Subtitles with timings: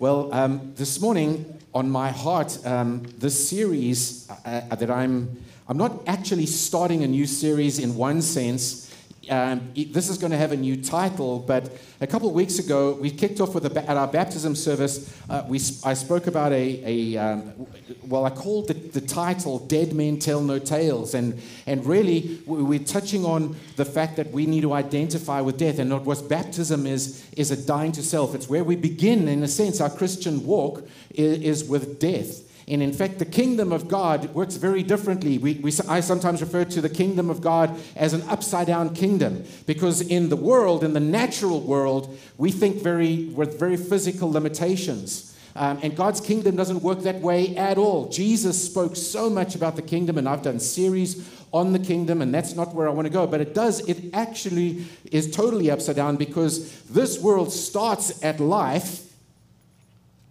[0.00, 5.76] Well, um, this morning on my heart, um, this series uh, uh, that I'm, I'm
[5.76, 8.87] not actually starting a new series in one sense.
[9.30, 12.94] Um, this is going to have a new title, but a couple of weeks ago,
[12.94, 15.14] we kicked off with a, at our baptism service.
[15.28, 17.66] Uh, we, I spoke about a, a um,
[18.06, 22.62] well, I called the, the title "Dead Men Tell No Tales," and and really we-
[22.62, 26.86] we're touching on the fact that we need to identify with death, and what baptism
[26.86, 28.34] is is a dying to self.
[28.34, 32.47] It's where we begin, in a sense, our Christian walk is, is with death.
[32.70, 35.38] And in fact, the kingdom of God works very differently.
[35.38, 39.44] We, we, I sometimes refer to the kingdom of God as an upside down kingdom
[39.66, 45.34] because in the world, in the natural world, we think very with very physical limitations.
[45.56, 48.08] Um, and God's kingdom doesn't work that way at all.
[48.10, 52.34] Jesus spoke so much about the kingdom, and I've done series on the kingdom, and
[52.34, 53.26] that's not where I want to go.
[53.26, 59.10] But it does, it actually is totally upside down because this world starts at life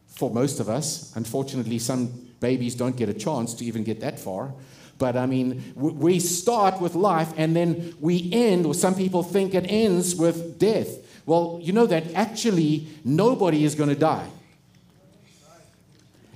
[0.08, 1.12] for most of us.
[1.16, 4.54] Unfortunately, some babies don't get a chance to even get that far.
[4.98, 9.54] But I mean, we start with life and then we end, or some people think
[9.54, 10.90] it ends with death.
[11.26, 14.28] Well, you know that actually nobody is going to die.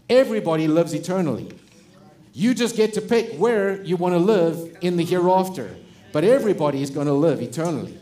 [0.10, 1.50] Everybody lives eternally.
[2.34, 5.76] You just get to pick where you want to live in the hereafter.
[6.12, 7.98] But everybody is going to live eternally.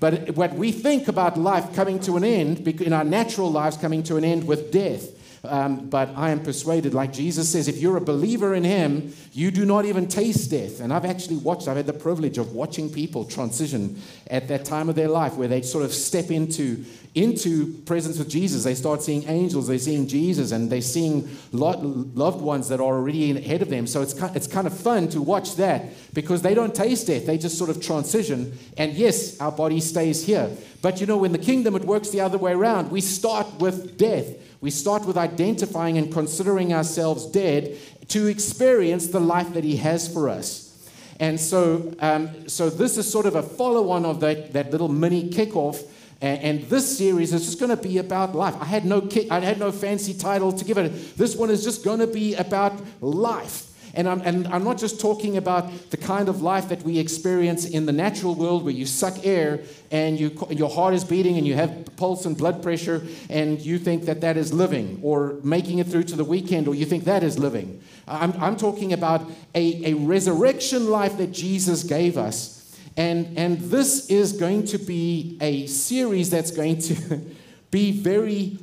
[0.00, 4.02] But what we think about life coming to an end, in our natural lives coming
[4.04, 5.10] to an end with death.
[5.44, 9.50] Um, but I am persuaded, like Jesus says, if you're a believer in Him, you
[9.50, 10.80] do not even taste death.
[10.80, 14.88] And I've actually watched, I've had the privilege of watching people transition at that time
[14.88, 18.64] of their life where they sort of step into, into presence with Jesus.
[18.64, 21.78] They start seeing angels, they're seeing Jesus, and they're seeing lo-
[22.14, 23.86] loved ones that are already ahead of them.
[23.86, 27.36] So it's it's kind of fun to watch that because they don't taste death, they
[27.36, 28.56] just sort of transition.
[28.78, 30.50] And yes, our body stays here.
[30.80, 32.90] But you know, in the kingdom, it works the other way around.
[32.90, 34.26] We start with death.
[34.62, 37.76] We start with identifying and considering ourselves dead
[38.08, 40.88] to experience the life that He has for us.
[41.20, 45.30] And so, um, so this is sort of a follow-on of that, that little mini
[45.30, 45.84] kickoff.
[46.22, 48.54] And, and this series is just going to be about life.
[48.58, 51.18] I had no kick, I had no fancy title to give it.
[51.18, 53.68] This one is just going to be about life.
[53.94, 57.66] And I'm, and I'm not just talking about the kind of life that we experience
[57.66, 59.60] in the natural world where you suck air
[59.90, 63.78] and you, your heart is beating and you have pulse and blood pressure and you
[63.78, 67.04] think that that is living or making it through to the weekend or you think
[67.04, 67.82] that is living.
[68.08, 72.61] I'm, I'm talking about a, a resurrection life that Jesus gave us.
[72.96, 77.20] And, and this is going to be a series that's going to
[77.70, 78.58] be very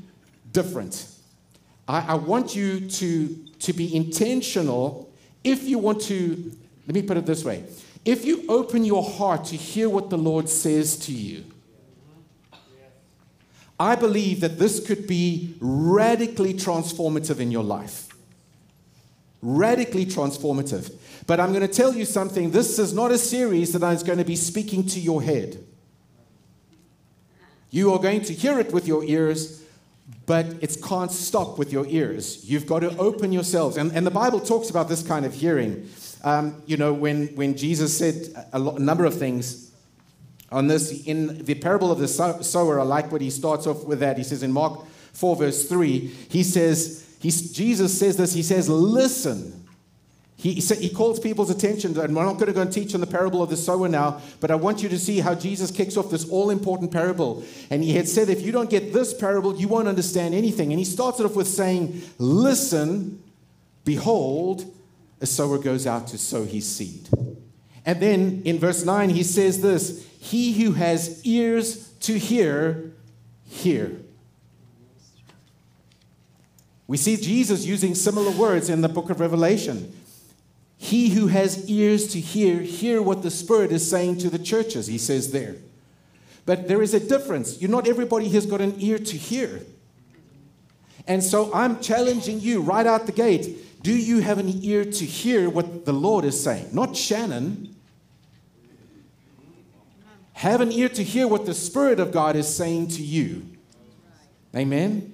[0.52, 1.08] different.
[1.88, 5.12] I, I want you to, to be intentional
[5.44, 6.52] if you want to,
[6.86, 7.64] let me put it this way
[8.06, 11.44] if you open your heart to hear what the Lord says to you,
[13.80, 18.08] I believe that this could be radically transformative in your life.
[19.42, 20.94] Radically transformative.
[21.30, 24.18] But I'm going to tell you something this is not a series that is going
[24.18, 25.64] to be speaking to your head.
[27.70, 29.64] You are going to hear it with your ears,
[30.26, 32.50] but it can't stop with your ears.
[32.50, 33.78] You've got to open yourselves.
[33.78, 35.88] And, and the Bible talks about this kind of hearing.
[36.24, 39.72] Um, you know, when, when Jesus said a, lot, a number of things
[40.52, 44.00] on this, in the parable of the sower, I like what he starts off with
[44.00, 44.18] that.
[44.18, 48.68] He says in Mark 4, verse 3, he says, he's, Jesus says this, he says,
[48.68, 49.60] Listen.
[50.40, 53.02] He, sa- he calls people's attention, and we're not going to go and teach on
[53.02, 55.98] the parable of the sower now, but I want you to see how Jesus kicks
[55.98, 57.44] off this all important parable.
[57.70, 60.72] And he had said, if you don't get this parable, you won't understand anything.
[60.72, 63.22] And he starts it off with saying, Listen,
[63.84, 64.64] behold,
[65.20, 67.10] a sower goes out to sow his seed.
[67.86, 72.94] And then in verse 9, he says this He who has ears to hear,
[73.46, 73.98] hear.
[76.88, 79.94] We see Jesus using similar words in the book of Revelation.
[80.82, 84.88] He who has ears to hear, hear what the Spirit is saying to the churches,
[84.88, 85.58] he says there.
[86.46, 87.62] But there is a difference.
[87.62, 89.62] You not everybody has got an ear to hear.
[91.06, 93.84] And so I'm challenging you right out the gate.
[93.84, 96.70] Do you have an ear to hear what the Lord is saying?
[96.72, 97.76] Not Shannon.
[100.32, 103.46] Have an ear to hear what the Spirit of God is saying to you.
[104.56, 105.14] Amen?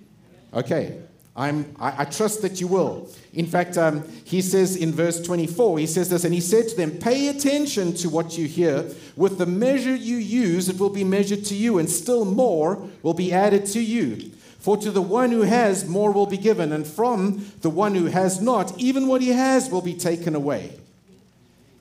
[0.53, 1.00] Okay.
[1.37, 3.09] I'm, I, I trust that you will.
[3.33, 6.77] In fact, um, he says in verse 24, he says this, and he said to
[6.77, 8.89] them, Pay attention to what you hear.
[9.17, 13.13] With the measure you use, it will be measured to you, and still more will
[13.13, 14.31] be added to you.
[14.59, 18.05] For to the one who has, more will be given, and from the one who
[18.05, 20.79] has not, even what he has will be taken away.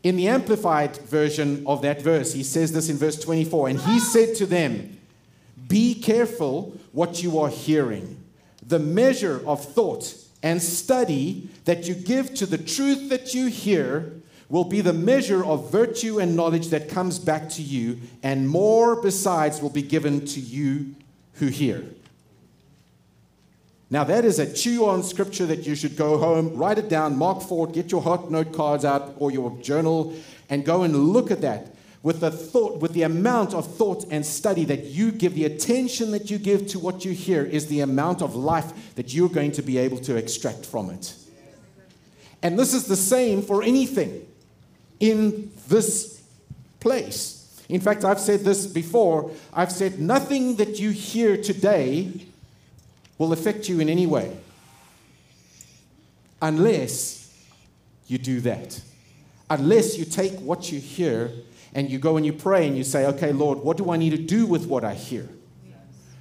[0.02, 4.00] In the Amplified version of that verse, he says this in verse 24, and he
[4.00, 4.98] said to them,
[5.68, 8.23] Be careful what you are hearing.
[8.66, 14.12] The measure of thought and study that you give to the truth that you hear
[14.48, 19.00] will be the measure of virtue and knowledge that comes back to you, and more
[19.00, 20.94] besides will be given to you
[21.34, 21.84] who hear.
[23.90, 27.16] Now, that is a chew on scripture that you should go home, write it down,
[27.16, 30.14] mark for it, get your hot note cards out or your journal,
[30.50, 31.73] and go and look at that
[32.04, 36.10] with the thought, with the amount of thought and study that you give, the attention
[36.10, 39.50] that you give to what you hear is the amount of life that you're going
[39.50, 41.14] to be able to extract from it.
[42.42, 44.26] And this is the same for anything
[45.00, 46.22] in this
[46.78, 47.64] place.
[47.70, 49.30] In fact, I've said this before.
[49.54, 52.26] I've said nothing that you hear today
[53.16, 54.36] will affect you in any way
[56.42, 57.34] unless
[58.08, 58.78] you do that.
[59.48, 61.32] Unless you take what you hear
[61.74, 64.10] and you go and you pray and you say, okay, Lord, what do I need
[64.10, 65.28] to do with what I hear?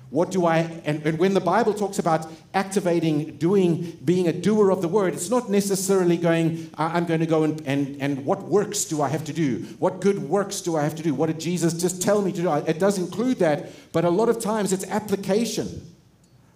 [0.09, 4.69] What do I, and, and, when the Bible talks about activating, doing, being a doer
[4.69, 8.44] of the word, it's not necessarily going, I'm going to go and, and, and what
[8.44, 9.65] works do I have to do?
[9.79, 11.15] What good works do I have to do?
[11.15, 12.53] What did Jesus just tell me to do?
[12.53, 15.81] It does include that, but a lot of times it's application.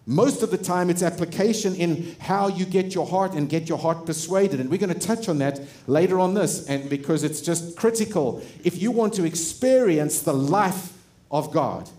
[0.09, 3.77] Most of the time, it's application in how you get your heart and get your
[3.77, 4.61] heart persuaded.
[4.61, 8.41] And we're going to touch on that later on this, and because it's just critical.
[8.63, 10.93] If you want to experience the life
[11.29, 11.89] of God,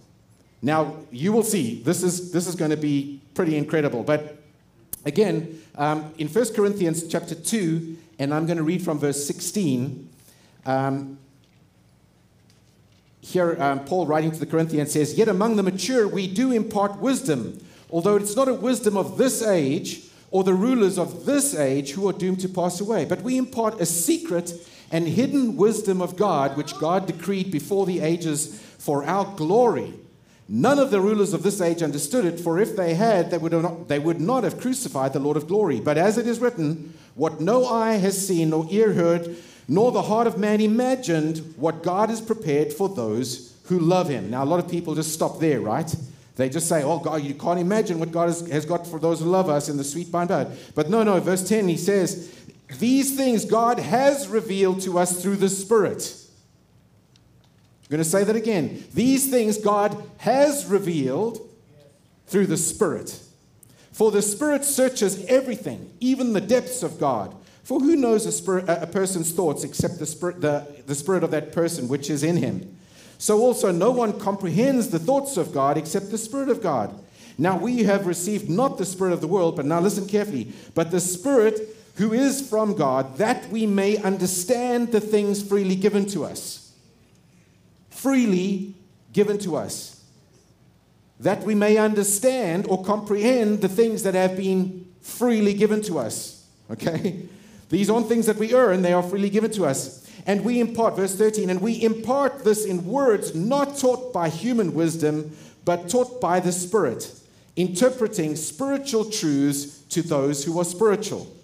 [0.62, 4.02] now you will see this is this is going to be pretty incredible.
[4.02, 4.38] But
[5.04, 10.08] again, um, in 1 Corinthians chapter 2, and I'm going to read from verse 16.
[10.64, 11.18] Um,
[13.20, 16.98] here, um, Paul writing to the Corinthians says, Yet among the mature we do impart
[17.00, 17.60] wisdom
[17.90, 22.08] although it's not a wisdom of this age or the rulers of this age who
[22.08, 24.52] are doomed to pass away, but we impart a secret
[24.90, 29.94] and hidden wisdom of God, which God decreed before the ages for our glory.
[30.48, 33.52] None of the rulers of this age understood it, for if they had, they would,
[33.52, 35.78] not, they would not have crucified the Lord of glory.
[35.78, 39.36] But as it is written, what no eye has seen, nor ear heard,
[39.68, 44.30] nor the heart of man imagined, what God has prepared for those who love him.
[44.30, 45.94] Now, a lot of people just stop there, right?
[46.38, 49.18] They just say, oh, God, you can't imagine what God has, has got for those
[49.18, 50.24] who love us in the sweet by.
[50.24, 52.32] But no, no, verse 10, he says,
[52.78, 56.14] These things God has revealed to us through the Spirit.
[57.82, 58.84] I'm going to say that again.
[58.94, 61.40] These things God has revealed
[62.28, 63.20] through the Spirit.
[63.90, 67.34] For the Spirit searches everything, even the depths of God.
[67.64, 71.32] For who knows a, spirit, a person's thoughts except the spirit, the, the spirit of
[71.32, 72.77] that person which is in him?
[73.18, 76.98] So also no one comprehends the thoughts of God except the Spirit of God.
[77.36, 80.90] Now we have received not the Spirit of the world, but now listen carefully, but
[80.90, 86.24] the Spirit who is from God, that we may understand the things freely given to
[86.24, 86.72] us.
[87.90, 88.74] Freely
[89.12, 90.04] given to us.
[91.18, 96.46] That we may understand or comprehend the things that have been freely given to us.
[96.70, 97.28] Okay?
[97.68, 99.97] These aren't things that we earn, they are freely given to us.
[100.28, 104.74] And we impart, verse 13, and we impart this in words not taught by human
[104.74, 105.34] wisdom,
[105.64, 107.10] but taught by the Spirit,
[107.56, 111.34] interpreting spiritual truths to those who are spiritual.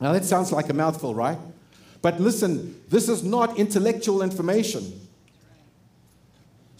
[0.00, 1.38] Now that sounds like a mouthful, right?
[2.02, 5.01] But listen, this is not intellectual information.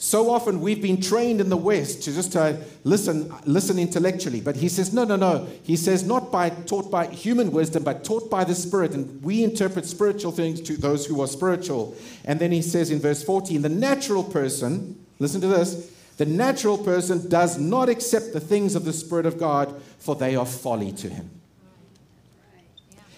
[0.02, 4.40] So often we've been trained in the West to just uh, listen, listen intellectually.
[4.40, 5.46] But he says, no, no, no.
[5.62, 8.94] He says, not by taught by human wisdom, but taught by the Spirit.
[8.94, 11.96] And we interpret spiritual things to those who are spiritual.
[12.24, 16.79] And then he says in verse 14, the natural person, listen to this, the natural
[16.79, 20.91] person does not accept the things of the Spirit of God, for they are folly
[20.94, 21.31] to him.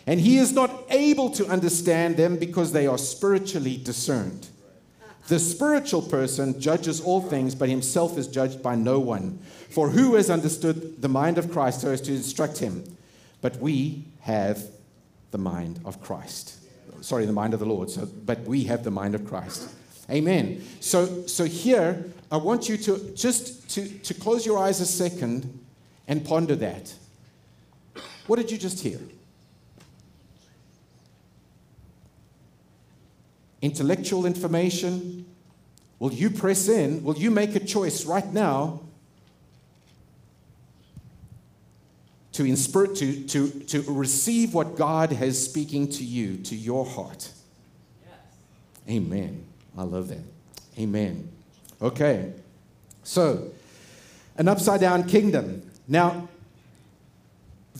[0.06, 4.48] And he is not able to understand them because they are spiritually discerned.
[5.26, 9.38] The spiritual person judges all things, but himself is judged by no one.
[9.70, 12.84] For who has understood the mind of Christ so as to instruct him?
[13.40, 14.62] But we have
[15.30, 16.58] the mind of Christ.
[17.00, 17.90] Sorry, the mind of the Lord.
[17.90, 19.68] So, but we have the mind of Christ.
[20.10, 20.62] Amen.
[20.80, 25.64] So, so here, I want you to just to, to close your eyes a second
[26.06, 26.94] and ponder that.
[28.26, 29.00] What did you just hear?
[33.64, 35.24] Intellectual information?
[35.98, 37.02] Will you press in?
[37.02, 38.80] Will you make a choice right now
[42.32, 47.30] to, inspire, to, to, to receive what God has speaking to you, to your heart?
[48.04, 48.96] Yes.
[48.96, 49.44] Amen.
[49.78, 50.24] I love that.
[50.78, 51.30] Amen.
[51.80, 52.32] Okay.
[53.02, 53.50] So,
[54.36, 55.70] an upside down kingdom.
[55.88, 56.28] Now,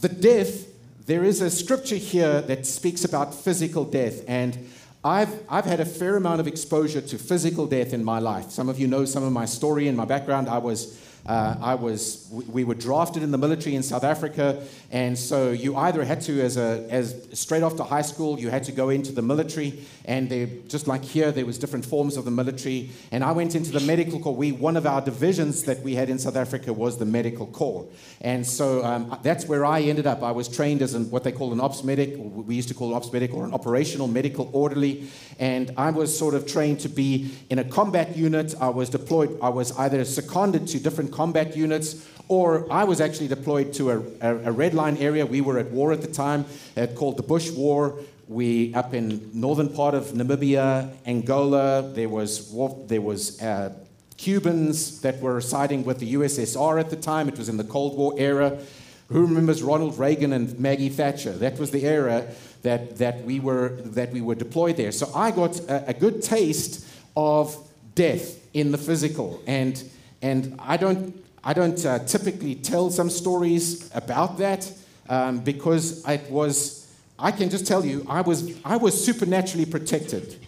[0.01, 0.67] the death,
[1.05, 4.23] there is a scripture here that speaks about physical death.
[4.27, 4.71] And
[5.05, 8.51] I've, I've had a fair amount of exposure to physical death in my life.
[8.51, 10.49] Some of you know some of my story and my background.
[10.49, 15.19] I was uh, I was, we were drafted in the military in South Africa, and
[15.19, 18.73] so you either had to, as a, as straight after high school, you had to
[18.73, 22.31] go into the military, and they, just like here, there was different forms of the
[22.31, 22.91] military.
[23.11, 24.37] And I went into the medical corps.
[24.37, 27.87] We, one of our divisions that we had in South Africa was the medical corps,
[28.21, 30.23] and so um, that's where I ended up.
[30.23, 32.91] I was trained as an, what they call an ops medic, we used to call
[32.91, 36.91] an ops medic, or an operational medical orderly, and I was sort of trained to
[36.91, 38.55] be in a combat unit.
[38.61, 39.39] I was deployed.
[39.41, 43.99] I was either seconded to different combat units, or I was actually deployed to a,
[44.21, 45.25] a, a red line area.
[45.25, 46.45] We were at war at the time,
[46.77, 47.99] uh, called the Bush War.
[48.29, 51.83] We up in northern part of Namibia, Angola.
[51.83, 52.55] There was
[52.89, 53.75] there was uh,
[54.17, 57.29] Cubans that were siding with the USSR at the time.
[57.29, 58.59] It was in the Cold War era.
[59.09, 61.33] Who remembers Ronald Reagan and Maggie Thatcher?
[61.33, 62.27] That was the era
[62.63, 64.93] that, that, we, were, that we were deployed there.
[64.93, 67.57] So I got a, a good taste of
[67.95, 69.43] death in the physical.
[69.47, 69.83] And
[70.25, 74.73] and I don't, I don't uh, typically tell some stories about that
[75.11, 80.39] um, because it was, I can just tell you, I was, I was supernaturally protected.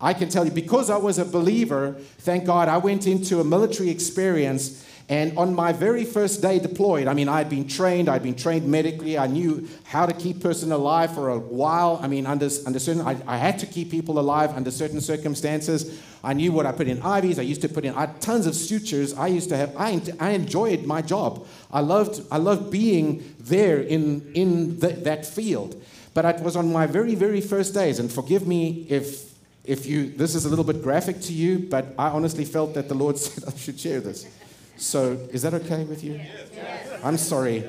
[0.00, 3.44] I can tell you, because I was a believer, thank God, I went into a
[3.44, 8.22] military experience and on my very first day deployed, I mean, I'd been trained, I'd
[8.22, 11.98] been trained medically, I knew how to keep person alive for a while.
[12.02, 16.00] I mean, under, under certain, I, I had to keep people alive under certain circumstances.
[16.22, 18.54] I knew what I put in IVs, I used to put in I, tons of
[18.54, 19.12] sutures.
[19.12, 21.46] I used to have, I, I enjoyed my job.
[21.70, 25.80] I loved, I loved being there in, in the, that field.
[26.14, 29.34] But it was on my very, very first days, and forgive me if,
[29.64, 32.88] if you, this is a little bit graphic to you, but I honestly felt that
[32.88, 34.26] the Lord said I should share this.
[34.76, 36.14] So, is that okay with you?
[36.14, 37.00] Yes.
[37.02, 37.64] I'm sorry.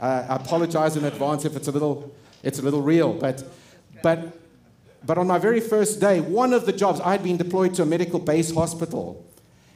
[0.00, 3.12] Uh, I apologize in advance if it's a little, it's a little real.
[3.12, 3.42] But,
[4.02, 4.38] but,
[5.04, 7.82] but on my very first day, one of the jobs, I had been deployed to
[7.82, 9.24] a medical base hospital.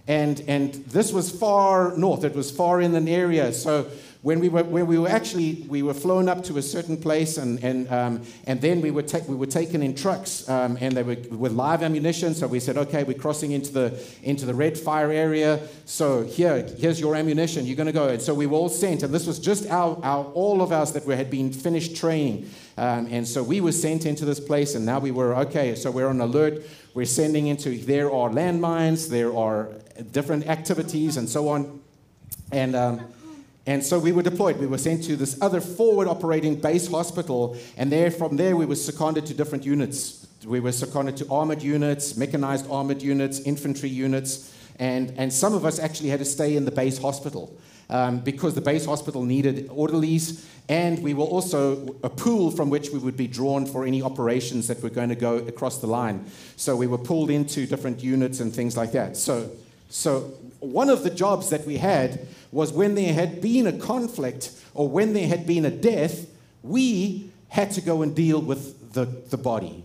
[0.07, 3.53] And, and this was far north, it was far in an area.
[3.53, 3.89] So
[4.23, 7.39] when we were, when we were actually, we were flown up to a certain place
[7.39, 10.97] and, and, um, and then we were, ta- we were taken in trucks um, and
[10.97, 12.35] they were with live ammunition.
[12.35, 15.61] So we said, okay, we're crossing into the, into the red fire area.
[15.85, 17.65] So here, here's your ammunition.
[17.65, 18.09] You're going to go.
[18.09, 19.05] And so we were all sent.
[19.05, 22.51] And this was just our, our all of us that had been finished training.
[22.77, 25.93] Um, and so we were sent into this place and now we were, okay, so
[25.93, 26.65] we're on alert.
[26.93, 29.71] We're sending into, there are landmines, there are
[30.11, 31.81] different activities and so on.
[32.51, 33.01] And, um,
[33.69, 34.57] and so we were deployed.
[34.57, 38.65] We were sent to this other forward operating base hospital, and there, from there, we
[38.65, 40.27] were seconded to different units.
[40.47, 45.67] We were seconded to armored units, mechanized armored units, infantry units, and, and some of
[45.67, 47.55] us actually had to stay in the base hospital
[47.91, 52.89] um, because the base hospital needed orderlies, and we were also a pool from which
[52.89, 56.25] we would be drawn for any operations that were going to go across the line.
[56.57, 59.19] So we were pulled into different units and things like that.
[59.19, 59.51] So,
[59.91, 64.53] so one of the jobs that we had was when there had been a conflict
[64.75, 66.27] or when there had been a death,
[66.63, 69.85] we had to go and deal with the, the body.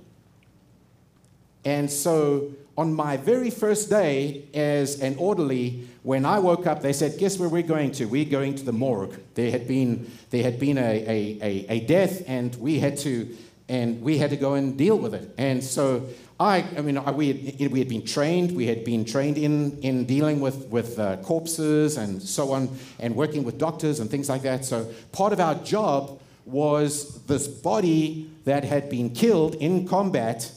[1.65, 6.93] And so on my very first day as an orderly, when I woke up, they
[6.93, 8.05] said, Guess where we're going to?
[8.05, 9.17] We're going to the morgue.
[9.35, 13.35] There had been, there had been a, a, a, a death, and we had to
[13.69, 15.33] and we had to go and deal with it.
[15.37, 16.07] And so
[16.43, 20.05] I, I mean, we had, we had been trained, we had been trained in, in
[20.05, 22.69] dealing with, with uh, corpses and so on,
[22.99, 24.65] and working with doctors and things like that.
[24.65, 30.51] So part of our job was this body that had been killed in combat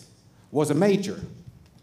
[0.51, 1.21] was a major.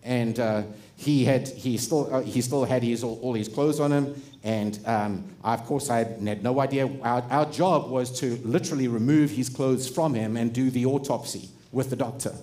[0.03, 0.63] And uh,
[0.95, 4.21] he, had, he, still, uh, he still had his, all, all his clothes on him,
[4.43, 6.89] and um, I, of course, I had no idea.
[7.01, 11.49] Our, our job was to literally remove his clothes from him and do the autopsy
[11.71, 12.33] with the doctor.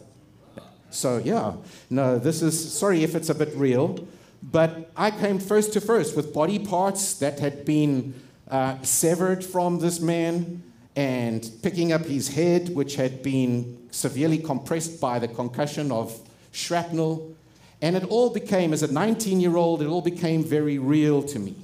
[0.90, 1.54] So, yeah,
[1.88, 4.06] no, this is, sorry if it's a bit real,
[4.42, 8.14] but I came first to first with body parts that had been
[8.50, 10.62] uh, severed from this man
[10.96, 16.18] and picking up his head, which had been severely compressed by the concussion of
[16.52, 17.34] shrapnel.
[17.80, 21.38] And it all became, as a 19 year old, it all became very real to
[21.38, 21.54] me.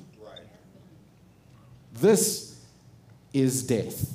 [1.94, 2.60] This
[3.32, 4.14] is death.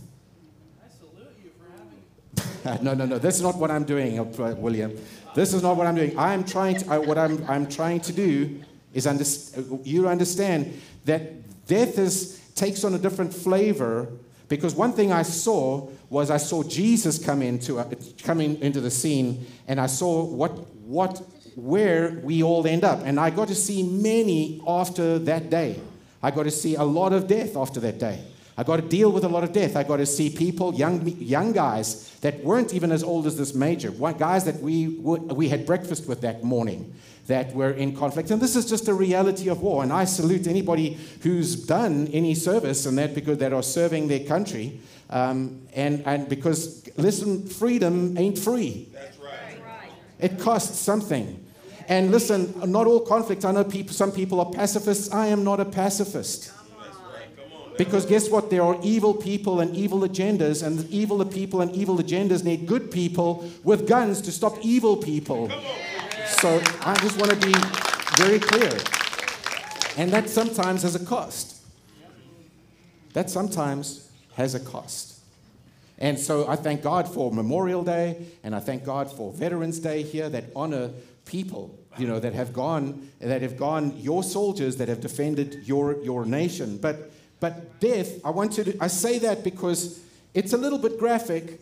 [2.82, 3.18] no, no, no.
[3.18, 4.98] This is not what I'm doing, uh, William.
[5.36, 6.18] This is not what I'm doing.
[6.18, 8.62] I'm trying to, uh, what I'm, I'm trying to do
[8.94, 9.24] is under,
[9.84, 14.10] you understand that death is, takes on a different flavor
[14.48, 17.89] because one thing I saw was I saw Jesus come into, uh,
[18.24, 20.51] coming into the scene and I saw what,
[20.82, 21.22] what,
[21.56, 23.00] where we all end up.
[23.03, 25.80] And I got to see many after that day.
[26.22, 28.24] I got to see a lot of death after that day.
[28.58, 29.75] I got to deal with a lot of death.
[29.75, 33.53] I got to see people, young, young guys that weren't even as old as this
[33.53, 36.93] major, guys that we, we had breakfast with that morning
[37.27, 38.29] that were in conflict.
[38.29, 39.84] And this is just a reality of war.
[39.84, 44.25] And I salute anybody who's done any service and that because that are serving their
[44.25, 44.81] country.
[45.10, 48.89] Um, and, and because, listen, freedom ain't free.
[48.93, 49.31] That's right.
[50.20, 51.43] It costs something.
[51.88, 53.43] And listen, not all conflict.
[53.43, 55.12] I know people, some people are pacifists.
[55.12, 56.53] I am not a pacifist.
[57.81, 58.51] Because guess what?
[58.51, 62.91] There are evil people and evil agendas, and evil people and evil agendas need good
[62.91, 65.50] people with guns to stop evil people.
[66.27, 67.55] So I just want to be
[68.17, 68.71] very clear.
[69.97, 71.63] And that sometimes has a cost.
[73.13, 75.19] That sometimes has a cost.
[75.97, 80.03] And so I thank God for Memorial Day, and I thank God for Veterans Day
[80.03, 80.91] here that honor
[81.25, 86.00] people, you know, that have gone, that have gone, your soldiers that have defended your,
[86.03, 86.77] your nation.
[86.77, 87.09] But,
[87.41, 90.00] but death, I want to, I say that because
[90.33, 91.60] it's a little bit graphic,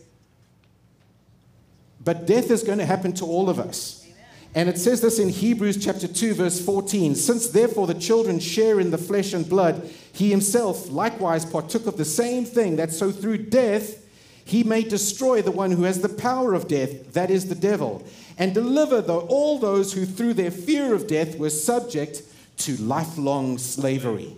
[2.04, 4.06] but death is going to happen to all of us.
[4.54, 7.14] And it says this in Hebrews chapter 2, verse 14.
[7.14, 11.96] Since therefore the children share in the flesh and blood, he himself likewise partook of
[11.96, 14.06] the same thing, that so through death
[14.44, 18.04] he may destroy the one who has the power of death, that is the devil,
[18.36, 22.22] and deliver the, all those who through their fear of death were subject
[22.58, 24.36] to lifelong slavery.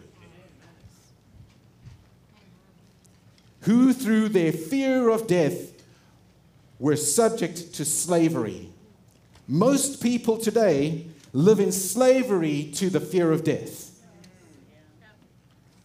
[3.62, 5.72] Who through their fear of death
[6.78, 8.70] were subject to slavery.
[9.46, 13.90] Most people today live in slavery to the fear of death.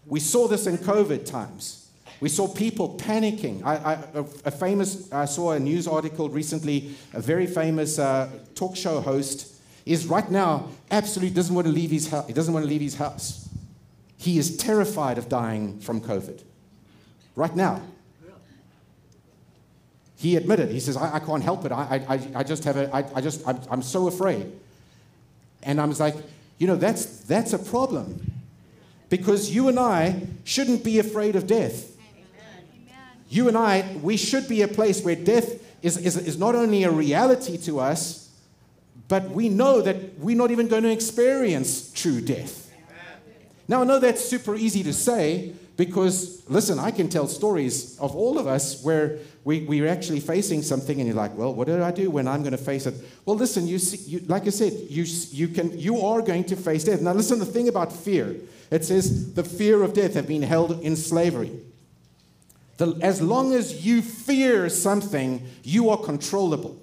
[0.06, 1.90] We saw this in COVID times.
[2.20, 3.64] We saw people panicking.
[3.64, 3.94] I, I,
[4.46, 9.54] a, famous, I saw a news article recently, a very famous uh, talk show host
[9.86, 12.28] is right now absolutely doesn't want to leave his house.
[12.28, 13.48] He doesn't want to leave his house.
[14.18, 16.42] He is terrified of dying from COVID.
[17.38, 17.82] Right now.
[20.16, 21.72] He admitted, he says, I, I can't help it.
[21.72, 24.52] I, I, I just have a, I, I just, I'm, I'm so afraid.
[25.62, 26.16] And I was like,
[26.58, 28.32] you know, that's, that's a problem.
[29.10, 31.96] Because you and I shouldn't be afraid of death.
[32.00, 32.66] Amen.
[33.30, 36.86] You and I, we should be a place where death is, is, is not only
[36.86, 38.32] a reality to us,
[39.08, 42.74] but we know that we're not even going to experience true death.
[43.68, 48.16] Now, I know that's super easy to say because, listen, I can tell stories of
[48.16, 51.82] all of us where we, we're actually facing something and you're like, well, what do
[51.84, 52.96] I do when I'm going to face it?
[53.26, 56.56] Well, listen, you, see, you like I said, you, you, can, you are going to
[56.56, 57.00] face death.
[57.00, 58.36] Now, listen, the thing about fear,
[58.72, 61.52] it says the fear of death have been held in slavery.
[62.78, 66.82] The, as long as you fear something, you are controllable.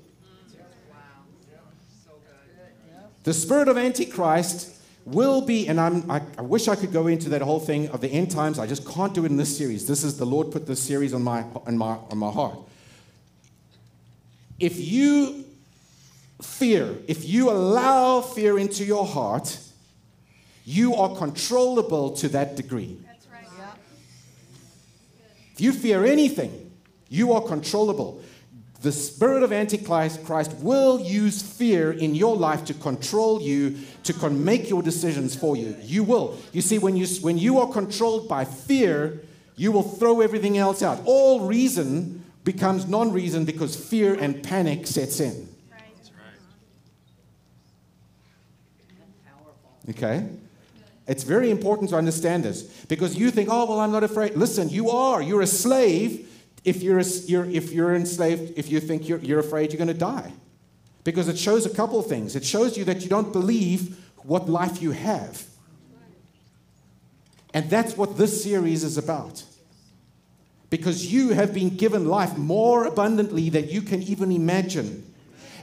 [3.25, 4.74] The spirit of Antichrist
[5.05, 8.01] will be, and I'm, I, I, wish I could go into that whole thing of
[8.01, 8.59] the end times.
[8.59, 9.87] I just can't do it in this series.
[9.87, 12.59] This is the Lord put this series on my, on my, on my heart.
[14.59, 15.45] If you
[16.41, 19.59] fear, if you allow fear into your heart,
[20.65, 22.99] you are controllable to that degree.
[23.07, 23.45] That's right.
[23.59, 23.75] Yeah.
[25.53, 26.73] If you fear anything,
[27.09, 28.23] you are controllable
[28.85, 34.13] the spirit of Antichrist Christ will use fear in your life to control you, to
[34.13, 35.75] con- make your decisions for you.
[35.81, 36.37] You will.
[36.53, 39.23] You see, when you, when you are controlled by fear,
[39.57, 41.01] you will throw everything else out.
[41.07, 45.49] All reason becomes non reason because fear and panic sets in.
[49.89, 50.29] Okay?
[51.07, 54.37] It's very important to understand this because you think, oh, well, I'm not afraid.
[54.37, 55.23] Listen, you are.
[55.23, 56.31] You're a slave
[56.65, 59.95] if you're, you're, if you're enslaved, if you think you're, you're afraid you're going to
[59.95, 60.33] die.
[61.05, 62.35] Because it shows a couple of things.
[62.35, 65.45] It shows you that you don't believe what life you have.
[67.53, 69.45] And that's what this series is about.
[70.71, 75.13] Because you have been given life more abundantly than you can even imagine.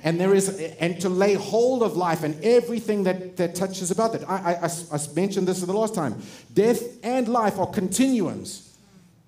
[0.04, 4.16] And there is, and to lay hold of life and everything that, that touches about
[4.16, 4.24] it.
[4.28, 6.22] I, I, I mentioned this the last time.
[6.54, 8.71] Death and life are continuums.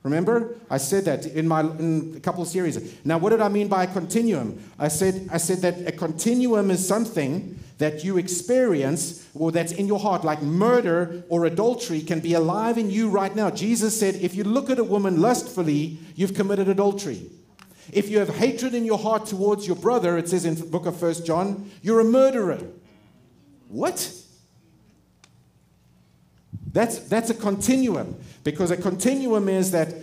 [0.03, 0.57] Remember?
[0.69, 2.77] I said that in my in a couple of series.
[3.05, 4.61] Now, what did I mean by a continuum?
[4.77, 9.87] I said, I said that a continuum is something that you experience or that's in
[9.87, 13.49] your heart, like murder or adultery, can be alive in you right now.
[13.49, 17.29] Jesus said, if you look at a woman lustfully, you've committed adultery.
[17.91, 20.85] If you have hatred in your heart towards your brother, it says in the book
[20.85, 22.59] of First John, you're a murderer.
[23.69, 24.13] What?
[26.73, 29.93] That's, that's a continuum because a continuum is that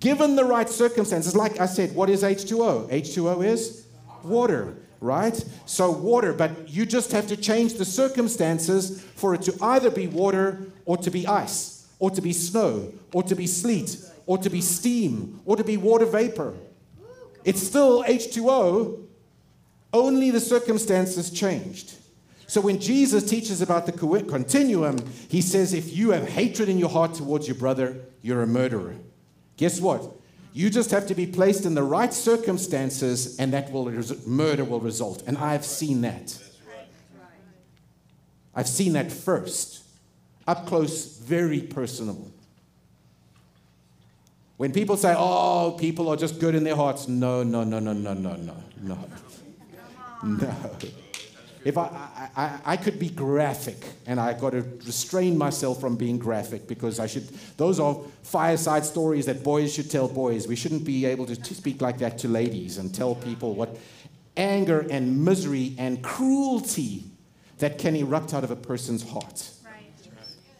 [0.00, 2.90] given the right circumstances, like I said, what is H2O?
[2.90, 3.86] H2O is
[4.22, 5.42] water, right?
[5.64, 10.06] So, water, but you just have to change the circumstances for it to either be
[10.06, 14.50] water or to be ice or to be snow or to be sleet or to
[14.50, 16.54] be steam or to be water vapor.
[17.44, 19.06] It's still H2O,
[19.94, 21.94] only the circumstances changed.
[22.50, 26.88] So when Jesus teaches about the continuum, he says if you have hatred in your
[26.88, 28.96] heart towards your brother, you're a murderer.
[29.56, 30.02] Guess what?
[30.52, 33.88] You just have to be placed in the right circumstances, and that will
[34.26, 35.22] murder will result.
[35.28, 36.36] And I've seen that.
[38.52, 39.84] I've seen that first,
[40.48, 42.32] up close, very personal.
[44.56, 47.92] When people say, "Oh, people are just good in their hearts," no, no, no, no,
[47.92, 48.98] no, no, no, no,
[50.24, 50.48] no.
[51.62, 56.18] If I, I, I could be graphic, and I got to restrain myself from being
[56.18, 57.28] graphic because I should.
[57.58, 60.48] Those are fireside stories that boys should tell boys.
[60.48, 63.76] We shouldn't be able to, to speak like that to ladies and tell people what
[64.36, 67.04] anger and misery and cruelty
[67.58, 69.50] that can erupt out of a person's heart.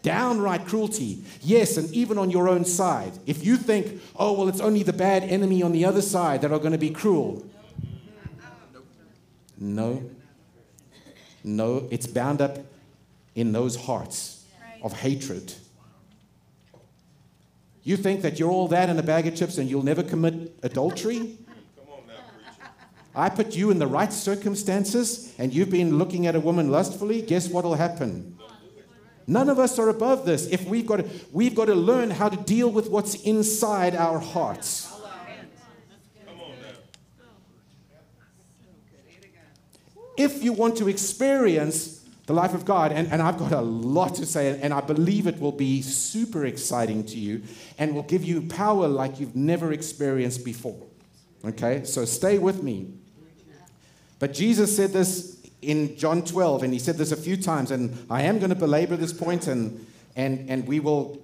[0.02, 1.24] Downright cruelty.
[1.42, 3.12] Yes, and even on your own side.
[3.26, 6.52] If you think, oh, well, it's only the bad enemy on the other side that
[6.52, 7.46] are going to be cruel.
[9.58, 10.02] No.
[11.42, 12.58] No, it's bound up
[13.34, 14.44] in those hearts
[14.82, 15.54] of hatred.
[17.82, 20.54] You think that you're all that in a bag of chips and you'll never commit
[20.62, 21.38] adultery?
[23.14, 27.22] I put you in the right circumstances and you've been looking at a woman lustfully,
[27.22, 28.36] guess what will happen?
[29.26, 30.48] None of us are above this.
[30.48, 34.18] If we've got to, we've got to learn how to deal with what's inside our
[34.18, 34.89] hearts.
[40.20, 44.14] If you want to experience the life of God, and, and I've got a lot
[44.16, 47.42] to say, and I believe it will be super exciting to you
[47.78, 50.80] and will give you power like you've never experienced before.
[51.44, 52.92] Okay, so stay with me.
[54.18, 58.06] But Jesus said this in John 12, and he said this a few times, and
[58.10, 61.18] I am going to belabor this point, and, and, and we will.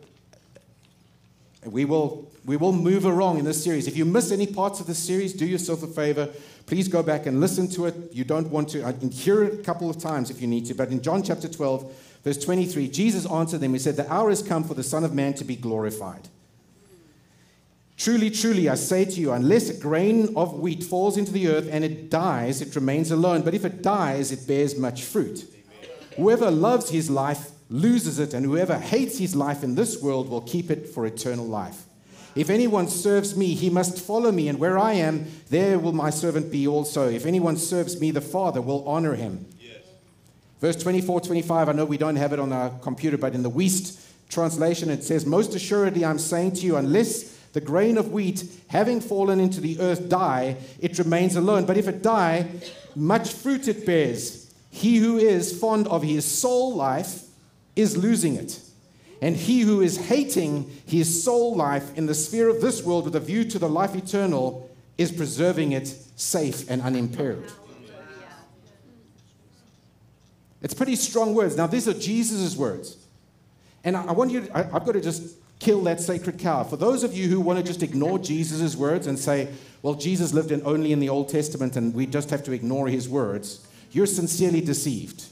[1.66, 3.86] We will, we will move along in this series.
[3.86, 6.32] If you miss any parts of the series, do yourself a favor
[6.66, 7.94] Please go back and listen to it.
[8.12, 10.66] You don't want to, I can hear it a couple of times if you need
[10.66, 10.74] to.
[10.74, 13.72] But in John chapter 12, verse 23, Jesus answered them.
[13.72, 16.28] He said, The hour has come for the Son of Man to be glorified.
[17.96, 21.68] Truly, truly, I say to you, unless a grain of wheat falls into the earth
[21.70, 23.42] and it dies, it remains alone.
[23.42, 25.46] But if it dies, it bears much fruit.
[26.16, 30.40] Whoever loves his life loses it, and whoever hates his life in this world will
[30.40, 31.84] keep it for eternal life.
[32.34, 36.10] If anyone serves me, he must follow me, and where I am, there will my
[36.10, 37.08] servant be also.
[37.08, 39.46] If anyone serves me, the Father will honor him.
[39.58, 39.80] Yes.
[40.60, 43.50] Verse 24, 25, I know we don't have it on our computer, but in the
[43.50, 48.44] Wuest translation, it says, Most assuredly, I'm saying to you, unless the grain of wheat,
[48.68, 51.64] having fallen into the earth, die, it remains alone.
[51.64, 52.48] But if it die,
[52.94, 54.54] much fruit it bears.
[54.70, 57.25] He who is fond of his soul life
[57.76, 58.60] is losing it.
[59.22, 63.16] And he who is hating his soul life in the sphere of this world with
[63.16, 65.86] a view to the life eternal is preserving it
[66.16, 67.50] safe and unimpaired.
[70.62, 71.56] It's pretty strong words.
[71.56, 72.96] Now, these are Jesus' words.
[73.84, 76.64] And I want you, to, I, I've got to just kill that sacred cow.
[76.64, 79.48] For those of you who want to just ignore Jesus' words and say,
[79.82, 82.88] well, Jesus lived in only in the Old Testament and we just have to ignore
[82.88, 85.26] his words, you're sincerely deceived.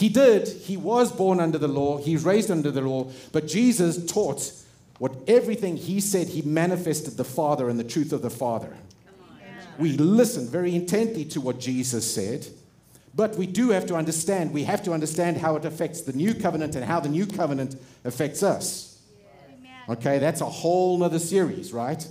[0.00, 0.48] He did.
[0.48, 1.98] He was born under the law.
[1.98, 3.10] He's raised under the law.
[3.32, 4.50] But Jesus taught
[4.98, 8.74] what everything he said, he manifested the Father and the truth of the Father.
[9.78, 12.46] We listen very intently to what Jesus said.
[13.14, 16.32] But we do have to understand, we have to understand how it affects the new
[16.32, 19.02] covenant and how the new covenant affects us.
[19.86, 22.08] Okay, that's a whole other series, right?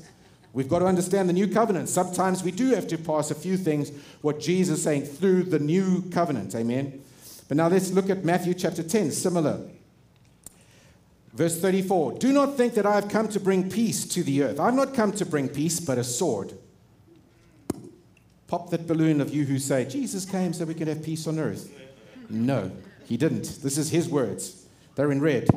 [0.53, 1.89] We've got to understand the new covenant.
[1.89, 5.57] Sometimes we do have to pass a few things, what Jesus is saying through the
[5.57, 6.53] new covenant.
[6.53, 7.01] Amen.
[7.49, 9.59] But now let's look at Matthew chapter 10, similar.
[11.33, 14.59] Verse 34 Do not think that I have come to bring peace to the earth.
[14.59, 16.53] I've not come to bring peace, but a sword.
[18.47, 21.37] Pop that balloon of you who say, Jesus came so we can have peace on
[21.39, 21.71] earth.
[22.29, 22.71] No,
[23.05, 23.61] he didn't.
[23.61, 24.65] This is his words.
[24.95, 25.49] They're in red.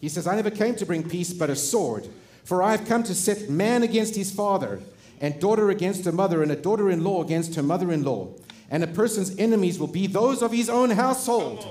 [0.00, 2.08] He says, I never came to bring peace, but a sword.
[2.44, 4.80] For I have come to set man against his father,
[5.20, 8.28] and daughter against her mother, and a daughter in law against her mother in law
[8.72, 11.64] and a person's enemies will be those of his own household.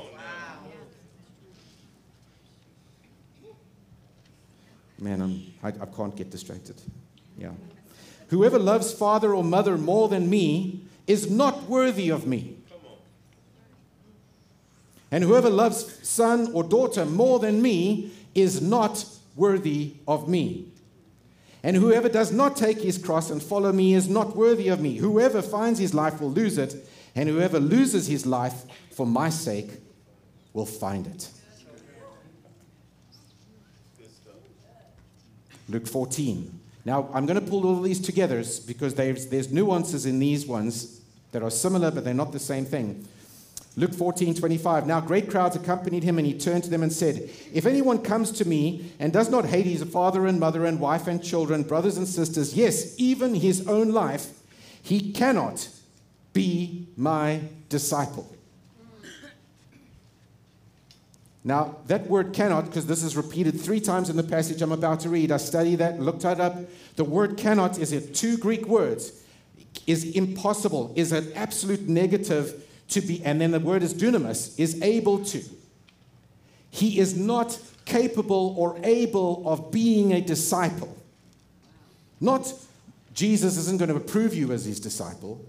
[5.00, 6.80] Man, I'm, I, I can't get distracted.
[7.40, 7.54] Yeah.
[8.28, 12.58] Whoever loves father or mother more than me is not worthy of me.
[15.10, 19.04] And whoever loves son or daughter more than me is not
[19.36, 20.71] worthy of me.
[21.64, 24.98] And whoever does not take his cross and follow me is not worthy of me.
[24.98, 26.76] Whoever finds his life will lose it,
[27.16, 29.70] and whoever loses his life for my sake
[30.54, 31.30] will find it.
[35.70, 36.60] Luke 14.
[36.84, 41.02] Now, I'm going to pull all these together because there's, there's nuances in these ones
[41.32, 43.08] that are similar, but they're not the same thing.
[43.78, 44.86] Luke 14, 25.
[44.86, 48.32] Now great crowds accompanied him, and he turned to them and said, If anyone comes
[48.34, 51.98] to me and does not hate his father and mother and wife and children, brothers
[51.98, 54.28] and sisters, yes, even his own life,
[54.82, 55.70] he cannot
[56.34, 58.30] be my disciple.
[61.44, 65.00] Now, that word cannot, because this is repeated three times in the passage I'm about
[65.02, 65.32] to read.
[65.32, 66.56] I studied that, looked it up.
[66.98, 69.24] The word cannot is in two Greek words.
[69.88, 74.82] Is impossible, is an absolute negative to be, and then the word is dunamis, is
[74.82, 75.44] able to.
[76.70, 80.96] He is not capable or able of being a disciple.
[82.20, 82.54] Not
[83.14, 85.44] Jesus isn't going to approve you as his disciple.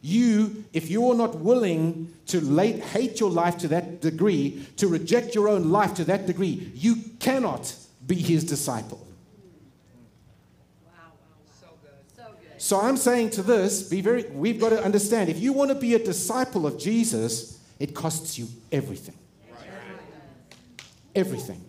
[0.00, 5.34] You, if you're not willing to late, hate your life to that degree, to reject
[5.34, 7.74] your own life to that degree, you cannot
[8.06, 9.04] be his disciple.
[12.68, 15.74] So I'm saying to this, be very, we've got to understand if you want to
[15.74, 19.14] be a disciple of Jesus, it costs you everything.
[21.14, 21.64] Everything.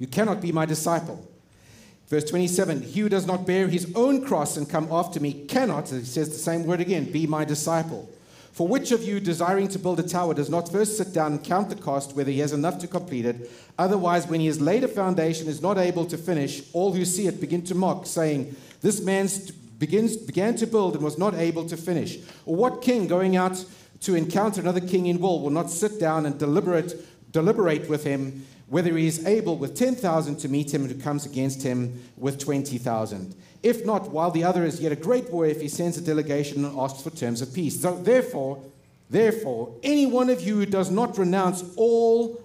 [0.00, 1.30] You cannot be my disciple.
[2.08, 5.88] Verse 27 He who does not bear his own cross and come after me cannot,
[5.88, 8.10] he says the same word again, be my disciple.
[8.58, 11.44] For which of you, desiring to build a tower, does not first sit down and
[11.44, 13.48] count the cost, whether he has enough to complete it?
[13.78, 17.28] Otherwise, when he has laid a foundation, is not able to finish, all who see
[17.28, 19.28] it begin to mock, saying, This man
[19.78, 22.18] begins, began to build and was not able to finish.
[22.46, 23.64] Or what king going out
[24.00, 26.94] to encounter another king in war will not sit down and deliberate,
[27.30, 31.62] deliberate with him whether he is able with 10,000 to meet him who comes against
[31.62, 33.36] him with 20,000?
[33.62, 36.64] If not, while the other is yet a great war, if he sends a delegation
[36.64, 37.80] and asks for terms of peace.
[37.80, 38.62] So therefore,
[39.10, 42.40] therefore, any one of you who does not renounce all,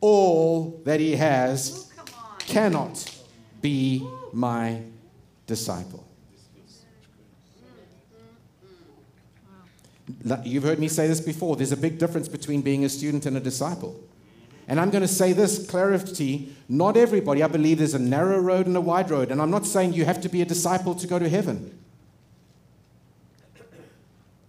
[0.00, 3.20] all that he has oh, cannot
[3.60, 4.82] be my
[5.46, 6.06] disciple.
[7.62, 7.96] Mm,
[10.24, 10.46] mm, mm.
[10.46, 11.56] You've heard me say this before.
[11.56, 14.00] There's a big difference between being a student and a disciple.
[14.68, 18.66] And I'm going to say this clarity not everybody, I believe there's a narrow road
[18.66, 19.30] and a wide road.
[19.32, 21.78] And I'm not saying you have to be a disciple to go to heaven.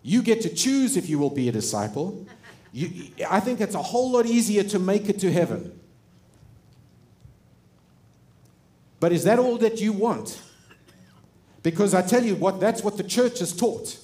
[0.03, 2.27] You get to choose if you will be a disciple.
[2.73, 5.79] You, I think it's a whole lot easier to make it to heaven.
[8.99, 10.41] But is that all that you want?
[11.63, 13.97] Because I tell you what, that's what the church has taught.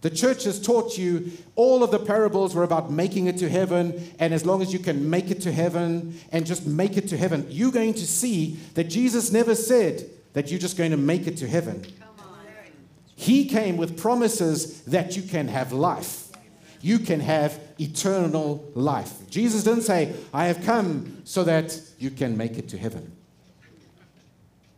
[0.00, 4.12] The church has taught you all of the parables were about making it to heaven,
[4.20, 7.16] and as long as you can make it to heaven and just make it to
[7.16, 11.26] heaven, you're going to see that Jesus never said that you're just going to make
[11.26, 11.84] it to heaven.
[13.16, 16.28] He came with promises that you can have life.
[16.80, 19.28] You can have eternal life.
[19.28, 23.10] Jesus didn't say, I have come so that you can make it to heaven.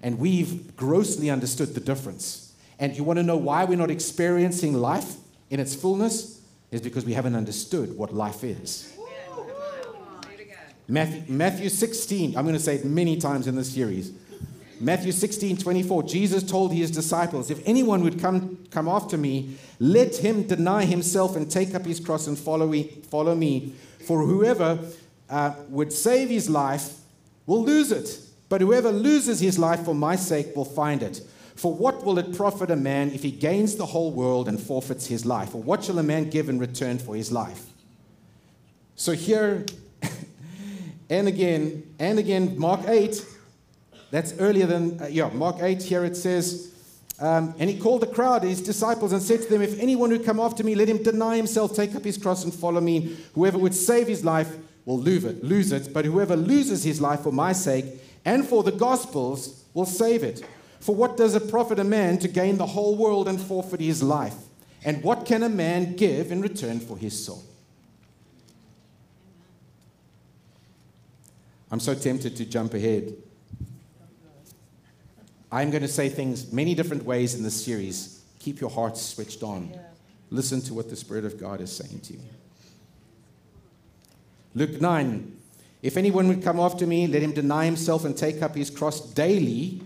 [0.02, 2.49] And we've grossly understood the difference.
[2.80, 5.16] And you want to know why we're not experiencing life
[5.50, 6.40] in its fullness?
[6.70, 8.96] Is because we haven't understood what life is.
[10.88, 14.12] Matthew, Matthew 16, I'm going to say it many times in this series.
[14.80, 20.16] Matthew 16, 24, Jesus told his disciples, If anyone would come, come after me, let
[20.16, 22.84] him deny himself and take up his cross and follow me.
[23.10, 23.74] Follow me.
[24.06, 24.78] For whoever
[25.28, 26.94] uh, would save his life
[27.46, 31.20] will lose it, but whoever loses his life for my sake will find it.
[31.60, 35.04] For what will it profit a man if he gains the whole world and forfeits
[35.04, 35.54] his life?
[35.54, 37.66] Or what shall a man give in return for his life?
[38.96, 39.66] So here,
[41.10, 43.22] and again, and again, Mark 8,
[44.10, 46.72] that's earlier than, uh, yeah, Mark 8, here it says,
[47.20, 50.24] um, and he called the crowd, his disciples, and said to them, If anyone would
[50.24, 53.18] come after me, let him deny himself, take up his cross, and follow me.
[53.34, 54.50] Whoever would save his life
[54.86, 57.84] will lose it, lose it, but whoever loses his life for my sake
[58.24, 60.42] and for the gospel's will save it.
[60.80, 64.02] For what does it profit a man to gain the whole world and forfeit his
[64.02, 64.36] life?
[64.82, 67.42] And what can a man give in return for his soul?
[71.70, 73.14] I'm so tempted to jump ahead.
[75.52, 78.22] I'm going to say things many different ways in this series.
[78.38, 79.78] Keep your hearts switched on.
[80.30, 82.20] Listen to what the Spirit of God is saying to you.
[84.54, 85.36] Luke 9
[85.82, 89.00] If anyone would come after me, let him deny himself and take up his cross
[89.00, 89.82] daily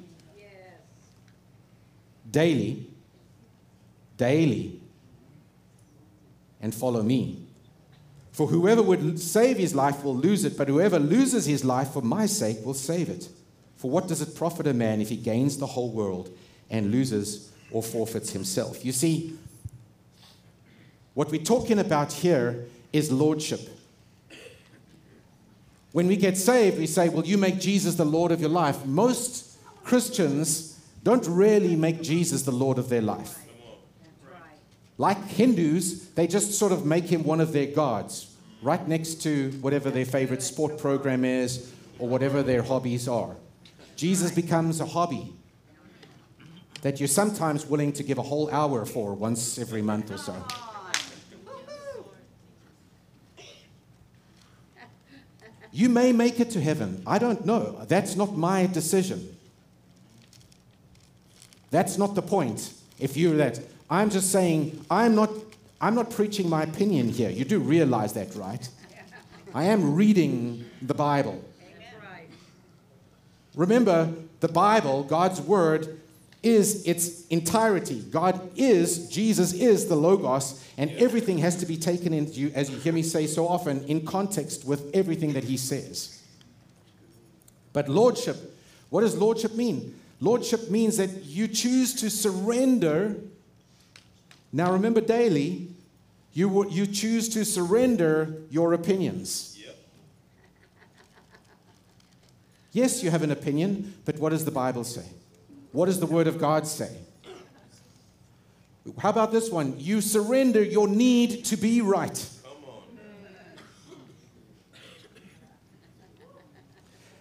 [2.34, 2.84] daily,
[4.16, 4.80] daily,
[6.60, 7.46] and follow me.
[8.32, 12.02] For whoever would save his life will lose it, but whoever loses his life for
[12.02, 13.28] my sake will save it.
[13.76, 16.36] For what does it profit a man if he gains the whole world
[16.70, 18.84] and loses or forfeits himself?
[18.84, 19.38] You see,
[21.14, 23.60] what we're talking about here is lordship.
[25.92, 28.84] When we get saved, we say, Will you make Jesus the Lord of your life?
[28.84, 30.73] Most Christians
[31.04, 33.38] don't really make Jesus the Lord of their life.
[34.96, 39.50] Like Hindus, they just sort of make him one of their gods, right next to
[39.60, 43.36] whatever their favorite sport program is or whatever their hobbies are.
[43.96, 45.34] Jesus becomes a hobby
[46.80, 50.34] that you're sometimes willing to give a whole hour for once every month or so.
[55.70, 57.02] You may make it to heaven.
[57.04, 57.84] I don't know.
[57.88, 59.36] That's not my decision.
[61.74, 62.72] That's not the point.
[63.00, 63.58] If you're that,
[63.90, 65.30] I'm just saying, I'm not,
[65.80, 67.30] I'm not preaching my opinion here.
[67.30, 68.68] You do realize that, right?
[69.52, 71.42] I am reading the Bible.
[73.56, 76.00] Remember, the Bible, God's Word,
[76.44, 78.02] is its entirety.
[78.02, 82.76] God is, Jesus is the Logos, and everything has to be taken into, as you
[82.76, 86.22] hear me say so often, in context with everything that He says.
[87.72, 88.36] But Lordship,
[88.90, 89.98] what does Lordship mean?
[90.24, 93.16] Lordship means that you choose to surrender.
[94.54, 95.68] Now, remember daily,
[96.32, 99.50] you, you choose to surrender your opinions.
[102.72, 105.04] Yes, you have an opinion, but what does the Bible say?
[105.72, 106.96] What does the Word of God say?
[108.98, 109.74] How about this one?
[109.78, 112.30] You surrender your need to be right.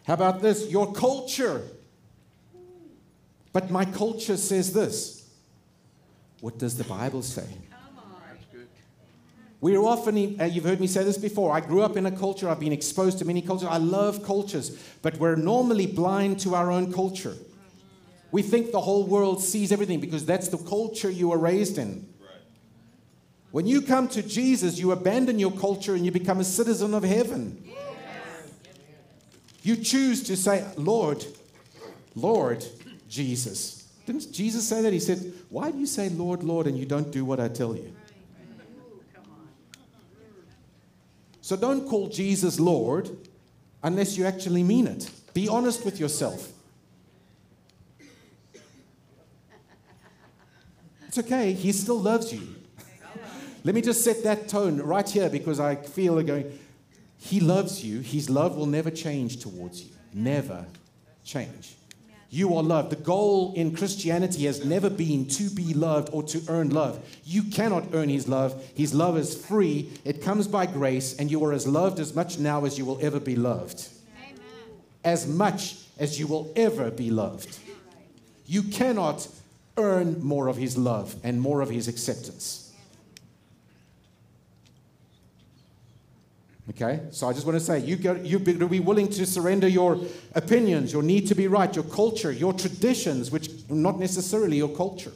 [0.07, 0.69] How about this?
[0.69, 1.63] Your culture.
[3.53, 5.29] But my culture says this.
[6.41, 7.47] What does the Bible say?
[9.61, 11.53] We're often, uh, you've heard me say this before.
[11.53, 13.69] I grew up in a culture, I've been exposed to many cultures.
[13.71, 17.35] I love cultures, but we're normally blind to our own culture.
[18.33, 22.05] We think the whole world sees everything because that's the culture you were raised in.
[23.51, 27.03] When you come to Jesus, you abandon your culture and you become a citizen of
[27.03, 27.63] heaven.
[29.61, 31.23] You choose to say, Lord,
[32.15, 32.65] Lord
[33.13, 33.88] Jesus.
[34.08, 34.91] Didn't Jesus say that?
[34.91, 37.76] He said, Why do you say Lord, Lord, and you don't do what I tell
[37.76, 37.95] you?
[41.41, 43.10] So don't call Jesus Lord
[43.84, 45.10] unless you actually mean it.
[45.34, 46.52] Be honest with yourself.
[51.08, 52.41] It's okay, He still loves you.
[53.63, 56.60] Let me just set that tone right here because I feel it going.
[57.19, 57.99] He loves you.
[57.99, 59.91] His love will never change towards you.
[60.13, 60.65] Never
[61.23, 61.76] change.
[62.33, 62.89] You are loved.
[62.89, 66.99] The goal in Christianity has never been to be loved or to earn love.
[67.23, 68.59] You cannot earn His love.
[68.73, 72.39] His love is free, it comes by grace, and you are as loved as much
[72.39, 73.87] now as you will ever be loved.
[74.17, 74.39] Amen.
[75.03, 77.55] As much as you will ever be loved.
[78.47, 79.27] You cannot
[79.77, 82.62] earn more of His love and more of His acceptance.
[86.69, 89.67] Okay, so I just want to say you got you to be willing to surrender
[89.67, 89.99] your
[90.34, 95.12] opinions, your need to be right, your culture, your traditions, which not necessarily your culture.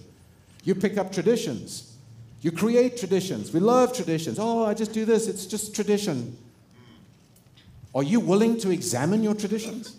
[0.66, 1.96] You pick up traditions.
[2.42, 3.54] You create traditions.
[3.54, 4.38] We love traditions.
[4.40, 5.28] Oh, I just do this.
[5.28, 6.38] It's just tradition.
[7.96, 9.96] Are you willing to examine your traditions?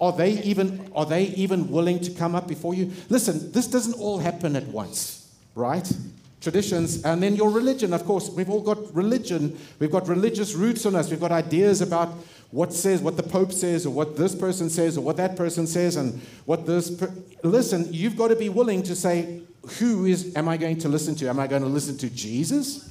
[0.00, 2.92] Are they even, are they even willing to come up before you?
[3.08, 5.90] Listen, this doesn't all happen at once, right?
[6.40, 8.30] Traditions, and then your religion, of course.
[8.30, 9.58] We've all got religion.
[9.78, 11.10] We've got religious roots on us.
[11.10, 12.08] We've got ideas about
[12.50, 15.66] what says, what the Pope says, or what this person says, or what that person
[15.66, 16.90] says, and what this.
[16.90, 19.42] Per- Listen, you've got to be willing to say,
[19.78, 21.28] who is am I going to listen to?
[21.28, 22.90] Am I going to listen to Jesus?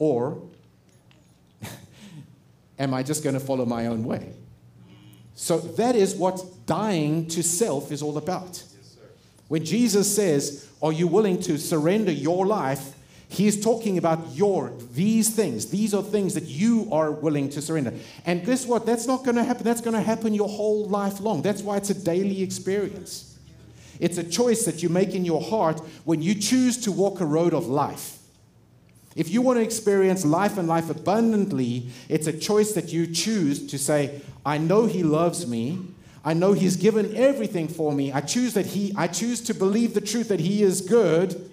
[0.00, 0.42] Or
[2.78, 4.32] am I just going to follow my own way?
[5.34, 8.64] So that is what dying to self is all about.
[9.48, 12.94] When Jesus says, Are you willing to surrender your life?
[13.30, 15.66] He is talking about your, these things.
[15.66, 17.92] These are things that you are willing to surrender.
[18.24, 18.86] And guess what?
[18.86, 19.64] That's not going to happen.
[19.64, 21.42] That's going to happen your whole life long.
[21.42, 23.38] That's why it's a daily experience.
[24.00, 27.26] It's a choice that you make in your heart when you choose to walk a
[27.26, 28.18] road of life.
[29.14, 33.66] If you want to experience life and life abundantly, it's a choice that you choose
[33.66, 35.80] to say, I know He loves me.
[36.28, 38.12] I know He's given everything for me.
[38.12, 41.50] I choose that He, I choose to believe the truth that He is good.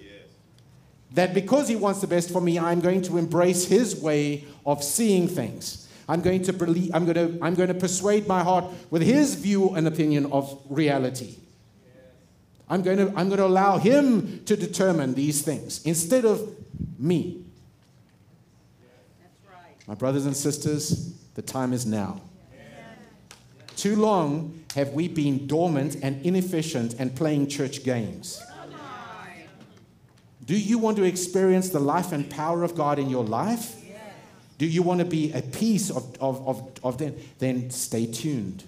[1.12, 4.84] That because He wants the best for me, I'm going to embrace His way of
[4.84, 5.88] seeing things.
[6.06, 9.34] I'm going to believe, I'm going to, I'm going to persuade my heart with His
[9.36, 11.36] view and opinion of reality.
[12.68, 16.54] I'm going, to, I'm going to allow him to determine these things instead of
[16.98, 17.44] me.
[19.86, 22.20] My brothers and sisters, the time is now.
[23.76, 28.42] Too long have we been dormant and inefficient and playing church games.
[30.44, 33.82] Do you want to experience the life and power of God in your life?
[34.58, 37.16] Do you want to be a piece of, of, of, of them?
[37.38, 38.64] Then stay tuned.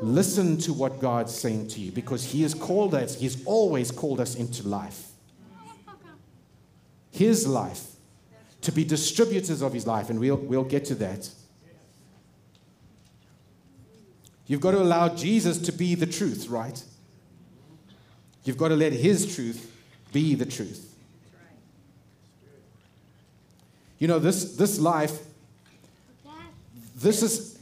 [0.00, 4.20] Listen to what God's saying to you because He has called us, He's always called
[4.20, 5.08] us into life.
[7.10, 7.86] His life,
[8.62, 11.28] to be distributors of His life, and we'll, we'll get to that.
[14.48, 16.82] You've got to allow Jesus to be the truth, right?
[18.44, 19.70] You've got to let His truth
[20.12, 20.86] be the truth.
[23.98, 25.18] You know, this, this life,
[26.96, 27.58] this is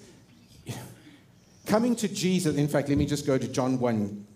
[1.67, 2.57] coming to Jesus.
[2.57, 4.27] In fact, let me just go to John 1,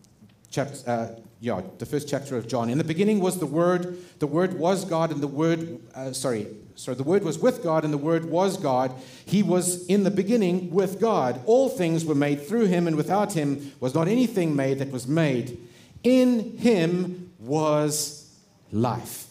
[0.50, 1.08] chapter, uh,
[1.42, 2.68] yeah, the first chapter of John.
[2.68, 6.46] In the beginning was the Word, the Word was God, and the Word, uh, sorry,
[6.74, 8.92] sorry, the Word was with God, and the Word was God.
[9.24, 11.40] He was in the beginning with God.
[11.46, 15.08] All things were made through him, and without him was not anything made that was
[15.08, 15.58] made.
[16.04, 18.30] In him was
[18.70, 19.26] life.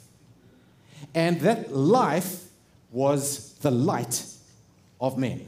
[1.13, 2.45] And that life
[2.91, 4.25] was the light
[4.99, 5.45] of men.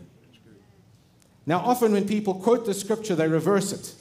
[1.47, 3.95] Now, often when people quote the scripture, they reverse it.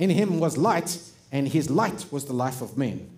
[0.00, 0.98] In him was light,
[1.30, 3.08] and his light was the life of men.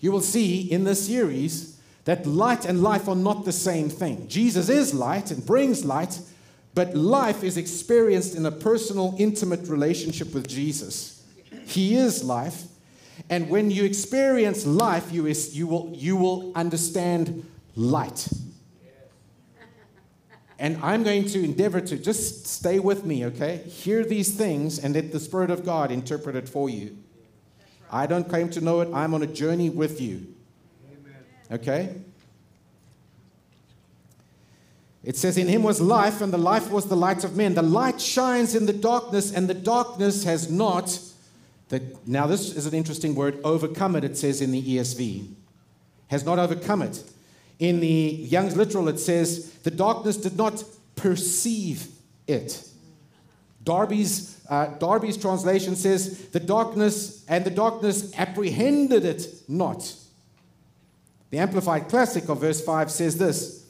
[0.00, 4.26] You will see in this series that light and life are not the same thing.
[4.28, 6.20] Jesus is light and brings light,
[6.74, 11.22] but life is experienced in a personal, intimate relationship with Jesus.
[11.66, 12.62] He is life,
[13.28, 17.44] and when you experience life, you, is, you, will, you will understand
[17.76, 18.26] light.
[20.58, 23.58] And I'm going to endeavor to just stay with me, okay?
[23.58, 26.96] Hear these things and let the Spirit of God interpret it for you.
[27.90, 30.34] I don't claim to know it, I'm on a journey with you.
[31.50, 31.94] Okay?
[35.04, 37.54] It says, In him was life, and the life was the light of men.
[37.54, 40.98] The light shines in the darkness, and the darkness has not
[41.68, 45.28] that, now, this is an interesting word, overcome it, it says in the ESV.
[46.08, 47.02] Has not overcome it.
[47.58, 50.62] In the Young's Literal, it says, the darkness did not
[50.94, 51.88] perceive
[52.26, 52.64] it.
[53.64, 59.94] Darby's, uh, Darby's translation says, the darkness and the darkness apprehended it not.
[61.30, 63.66] The Amplified Classic of verse 5 says this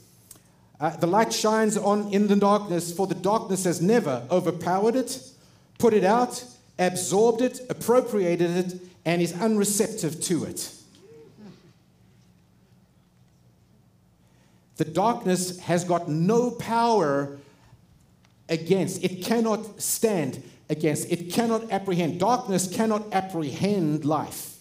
[0.78, 5.20] uh, The light shines on in the darkness, for the darkness has never overpowered it,
[5.78, 6.45] put it out,
[6.78, 10.72] absorbed it, appropriated it, and is unreceptive to it.
[14.79, 17.37] The darkness has got no power
[18.49, 22.20] against, it cannot stand against, it cannot apprehend.
[22.20, 24.55] Darkness cannot apprehend life.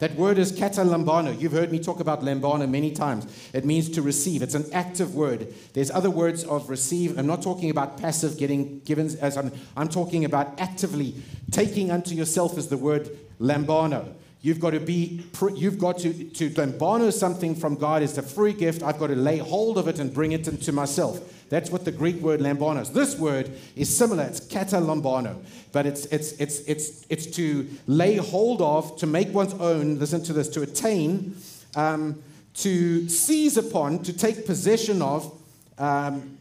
[0.00, 1.38] That word is kata lambano.
[1.38, 3.26] You've heard me talk about lambano many times.
[3.52, 4.40] It means to receive.
[4.40, 5.52] It's an active word.
[5.74, 7.18] There's other words of receive.
[7.18, 11.16] I'm not talking about passive getting given as I'm, I'm talking about actively
[11.50, 14.14] taking unto yourself is the word lambano.
[14.42, 15.22] You've got to be,
[15.54, 18.82] you've got to, to lambano something from God is a free gift.
[18.82, 21.20] I've got to lay hold of it and bring it into myself.
[21.50, 22.90] That's what the Greek word lambano is.
[22.90, 24.24] This word is similar.
[24.24, 29.28] It's kata lambano, but it's, it's, it's, it's, it's to lay hold of, to make
[29.34, 31.36] one's own, listen to this, to attain,
[31.76, 32.22] um,
[32.54, 35.30] to seize upon, to take possession of,
[35.76, 36.38] um,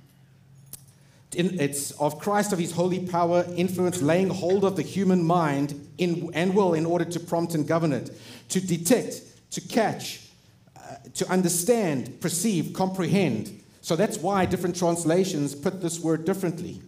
[1.34, 6.32] it's of Christ, of his holy power, influence, laying hold of the human mind in,
[6.34, 8.10] and will in order to prompt and govern it,
[8.50, 9.22] to detect,
[9.52, 10.28] to catch,
[10.76, 16.82] uh, to understand, perceive, comprehend, so that's why different translations put this word differently.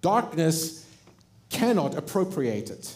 [0.00, 0.86] Darkness
[1.50, 2.94] cannot appropriate it.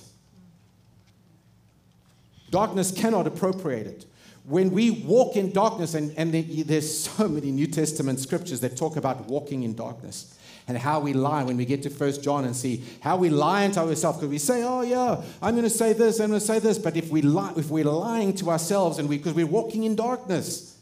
[2.50, 4.06] Darkness cannot appropriate it.
[4.44, 8.96] When we walk in darkness, and, and there's so many New Testament scriptures that talk
[8.96, 10.36] about walking in darkness
[10.68, 13.62] and how we lie when we get to First John and see how we lie
[13.62, 16.46] into ourselves because we say, "Oh yeah, I'm going to say this, I'm going to
[16.46, 19.46] say this," but if we lie, if we're lying to ourselves and we because we're
[19.46, 20.72] walking in darkness,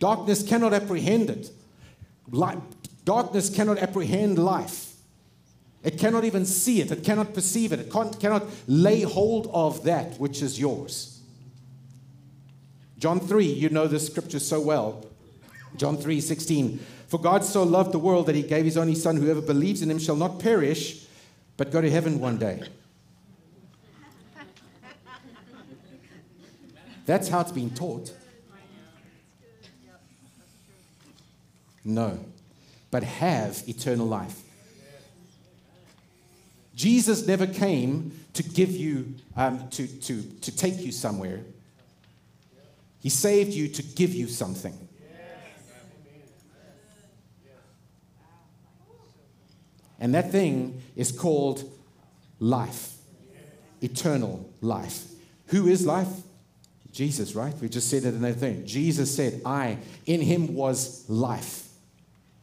[0.00, 1.50] Darkness cannot apprehend it.
[2.30, 2.58] Light,
[3.04, 4.94] darkness cannot apprehend life.
[5.84, 6.90] It cannot even see it.
[6.90, 7.80] It cannot perceive it.
[7.80, 11.19] It cannot lay hold of that which is yours.
[13.00, 15.06] John 3, you know this scripture so well.
[15.76, 16.78] John 3 16.
[17.08, 19.16] For God so loved the world that he gave his only Son.
[19.16, 21.06] Whoever believes in him shall not perish,
[21.56, 22.62] but go to heaven one day.
[27.06, 28.12] That's how it's been taught.
[31.82, 32.18] No,
[32.90, 34.42] but have eternal life.
[36.76, 41.40] Jesus never came to give you, um, to, to, to take you somewhere.
[43.00, 44.88] He saved you to give you something.
[49.98, 51.62] And that thing is called
[52.38, 52.96] life,
[53.82, 55.04] eternal life.
[55.48, 56.08] Who is life?
[56.90, 57.54] Jesus, right?
[57.60, 58.66] We just said it in that thing.
[58.66, 61.68] Jesus said, I, in him was life.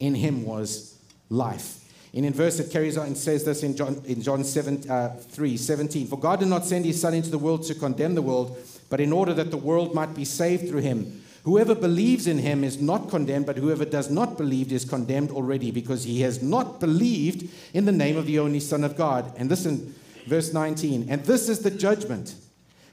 [0.00, 0.96] In him was
[1.28, 1.84] life.
[2.14, 5.16] And in verse it carries on and says this in John, in John 7, uh,
[5.16, 6.06] 3 17.
[6.06, 8.56] For God did not send his Son into the world to condemn the world,
[8.88, 11.22] but in order that the world might be saved through him.
[11.44, 15.70] Whoever believes in him is not condemned, but whoever does not believe is condemned already
[15.70, 19.32] because he has not believed in the name of the only Son of God.
[19.36, 19.94] And listen,
[20.26, 21.06] verse 19.
[21.08, 22.34] And this is the judgment.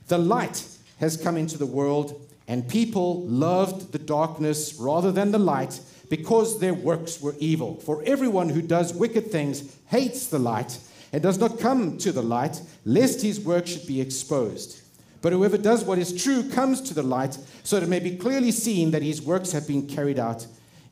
[0.07, 0.65] The light
[0.99, 5.79] has come into the world, and people loved the darkness rather than the light
[6.09, 7.75] because their works were evil.
[7.75, 10.77] For everyone who does wicked things hates the light
[11.11, 14.81] and does not come to the light, lest his work should be exposed.
[15.25, 18.15] But whoever does what is true comes to the light, so that it may be
[18.15, 20.45] clearly seen that his works have been carried out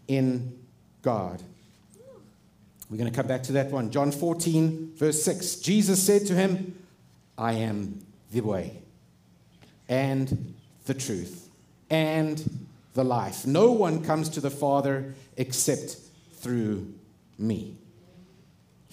[0.07, 0.57] in
[1.03, 1.39] God.
[2.89, 3.91] We're going to come back to that one.
[3.91, 5.57] John 14, verse 6.
[5.57, 6.75] Jesus said to him,
[7.38, 8.81] I am the way
[9.88, 10.55] and
[10.88, 11.47] the truth
[11.91, 12.65] and
[12.95, 13.45] the life.
[13.45, 15.97] No one comes to the Father except
[16.38, 16.91] through
[17.38, 17.75] me.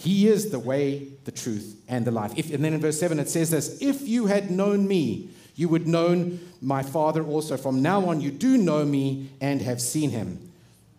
[0.00, 2.32] He is the way, the truth, and the life.
[2.34, 5.68] If, and then in verse 7 it says this If you had known me, you
[5.68, 7.58] would known my Father also.
[7.58, 10.52] From now on, you do know me and have seen him.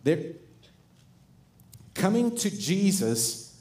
[0.04, 0.22] There,
[1.94, 3.60] coming to Jesus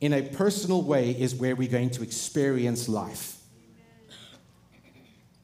[0.00, 3.38] in a personal way is where we're going to experience life.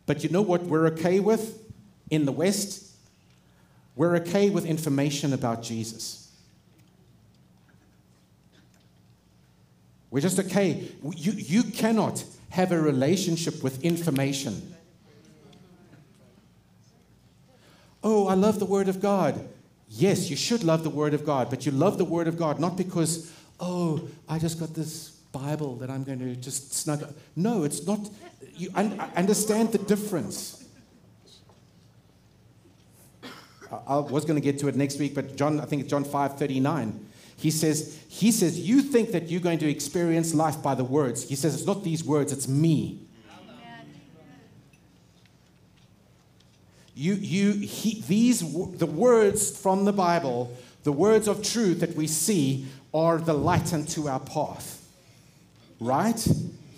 [0.06, 1.60] But you know what we're okay with
[2.10, 2.92] in the West?
[3.96, 6.23] We're okay with information about Jesus.
[10.14, 10.92] We're just okay.
[11.16, 14.72] You, you cannot have a relationship with information.
[18.00, 19.44] Oh, I love the Word of God.
[19.88, 22.60] Yes, you should love the Word of God, but you love the Word of God
[22.60, 27.12] not because, oh, I just got this Bible that I'm going to just snug.
[27.34, 28.08] No, it's not.
[28.54, 30.64] You un- understand the difference.
[33.88, 36.04] I was going to get to it next week, but John, I think it's John
[36.04, 37.04] 5 39.
[37.37, 41.28] He says, he says, You think that you're going to experience life by the words.
[41.28, 43.01] He says, It's not these words, it's me.
[46.97, 52.07] You, you, he, these, the words from the Bible, the words of truth that we
[52.07, 54.80] see, are the light unto our path.
[55.80, 56.24] Right?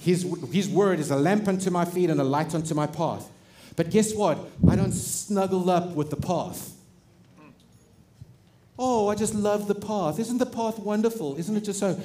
[0.01, 3.29] His, his word is a lamp unto my feet and a light unto my path.
[3.77, 4.39] But guess what?
[4.69, 6.76] I don't snuggle up with the path.
[8.79, 10.19] Oh, I just love the path.
[10.19, 11.37] Isn't the path wonderful?
[11.37, 11.99] Isn't it just so?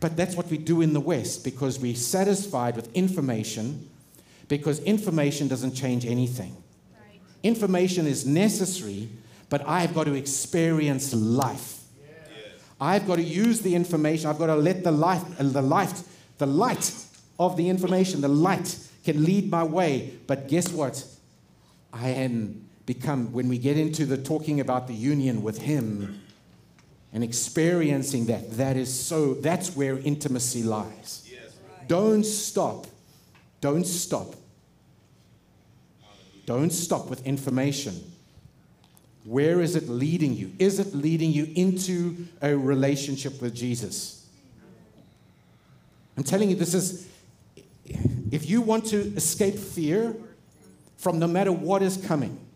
[0.00, 3.88] But that's what we do in the West because we're satisfied with information,
[4.48, 6.56] because information doesn't change anything.
[6.94, 7.20] Right.
[7.42, 9.08] Information is necessary,
[9.48, 11.80] but I've got to experience life.
[11.98, 12.52] Yes.
[12.80, 14.30] I've got to use the information.
[14.30, 16.02] I've got to let the light, uh, the light,
[16.36, 16.94] the light
[17.38, 20.12] of the information, the light can lead my way.
[20.26, 21.04] But guess what?
[21.92, 26.22] I am become, when we get into the talking about the union with Him
[27.12, 31.30] and experiencing that, that is so, that's where intimacy lies.
[31.86, 32.86] Don't stop.
[33.60, 34.34] Don't stop.
[36.46, 37.94] Don't stop with information.
[39.24, 40.52] Where is it leading you?
[40.58, 44.26] Is it leading you into a relationship with Jesus?
[46.16, 47.06] I'm telling you, this is,
[48.30, 50.16] if you want to escape fear
[50.96, 52.47] from no matter what is coming,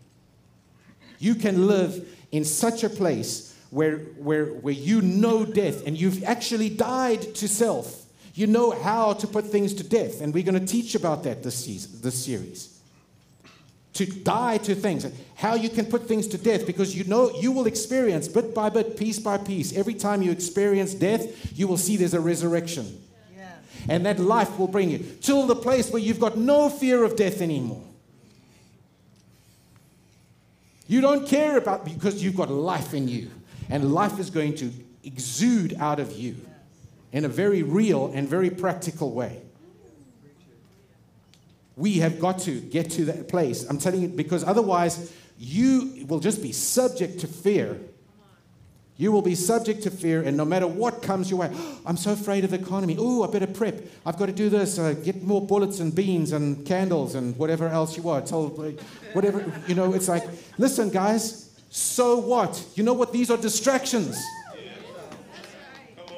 [1.23, 6.23] you can live in such a place where, where, where you know death and you've
[6.23, 8.05] actually died to self.
[8.35, 10.21] You know how to put things to death.
[10.21, 12.69] And we're going to teach about that this, season, this series.
[13.93, 15.05] To die to things,
[15.35, 18.69] how you can put things to death, because you know you will experience bit by
[18.69, 19.77] bit, piece by piece.
[19.77, 22.99] Every time you experience death, you will see there's a resurrection.
[23.37, 23.51] Yeah.
[23.87, 27.15] And that life will bring you till the place where you've got no fear of
[27.15, 27.83] death anymore.
[30.93, 33.31] You don't care about because you've got life in you,
[33.67, 34.71] and life is going to
[35.03, 36.35] exude out of you
[37.11, 39.41] in a very real and very practical way.
[41.75, 43.67] We have got to get to that place.
[43.67, 47.79] I'm telling you, because otherwise, you will just be subject to fear
[48.97, 51.51] you will be subject to fear, and no matter what comes your way,
[51.85, 52.95] I'm so afraid of the economy.
[52.99, 53.81] Oh, I better prep.
[54.05, 54.77] I've got to do this.
[54.77, 58.27] Uh, get more bullets and beans and candles and whatever else you want.
[58.27, 58.47] Tell,
[59.13, 60.23] whatever, you know, it's like,
[60.57, 62.63] listen, guys, so what?
[62.75, 63.11] You know what?
[63.11, 64.21] These are distractions.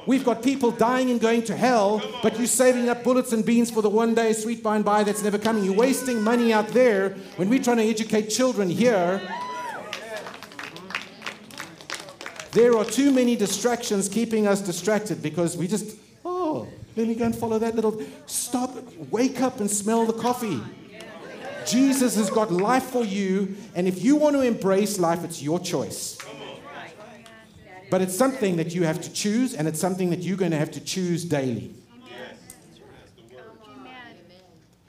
[0.07, 3.71] We've got people dying and going to hell, but you're saving up bullets and beans
[3.71, 5.63] for the one day sweet by and by that's never coming.
[5.63, 9.19] You're wasting money out there when we're trying to educate children here
[12.55, 17.25] There are too many distractions keeping us distracted because we just, oh, let me go
[17.25, 18.01] and follow that little.
[18.27, 18.77] Stop,
[19.11, 20.61] wake up and smell the coffee.
[21.67, 25.59] Jesus has got life for you, and if you want to embrace life, it's your
[25.59, 26.17] choice.
[27.91, 30.57] But it's something that you have to choose, and it's something that you're going to
[30.57, 31.75] have to choose daily.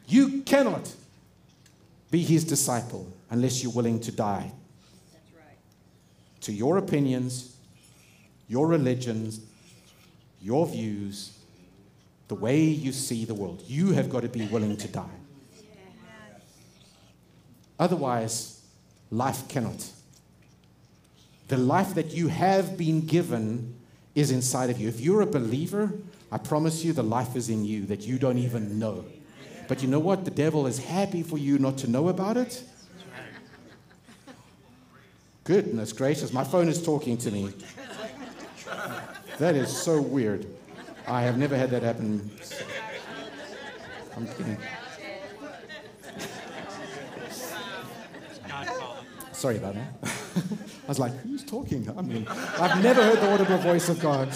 [0.06, 0.94] You cannot
[2.12, 4.52] be his disciple unless you're willing to die
[6.42, 7.55] to your opinions,
[8.48, 9.40] your religions,
[10.40, 11.36] your views,
[12.28, 13.62] the way you see the world.
[13.66, 15.04] You have got to be willing to die.
[17.78, 18.62] Otherwise,
[19.10, 19.90] life cannot.
[21.48, 23.74] The life that you have been given
[24.14, 24.88] is inside of you.
[24.88, 25.92] If you're a believer,
[26.32, 29.04] I promise you the life is in you that you don't even know.
[29.68, 30.24] But you know what?
[30.24, 32.62] The devil is happy for you not to know about it.
[35.44, 37.52] Goodness gracious, my phone is talking to me.
[39.38, 40.46] That is so weird.
[41.06, 42.30] I have never had that happen.
[44.16, 44.58] I'm kidding.
[49.32, 49.92] Sorry about that.
[50.02, 51.88] I was like, who's talking?
[51.96, 54.32] I mean, I've never heard the audible voice of God.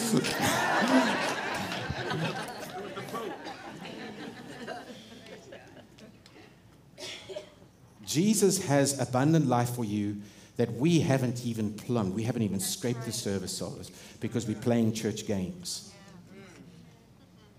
[8.04, 10.20] Jesus has abundant life for you
[10.60, 12.14] that we haven't even plumbed.
[12.14, 13.90] We haven't even scraped the surface of
[14.20, 15.90] because we're playing church games.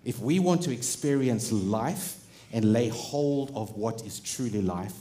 [0.05, 2.23] If we want to experience life
[2.53, 4.93] and lay hold of what is truly life,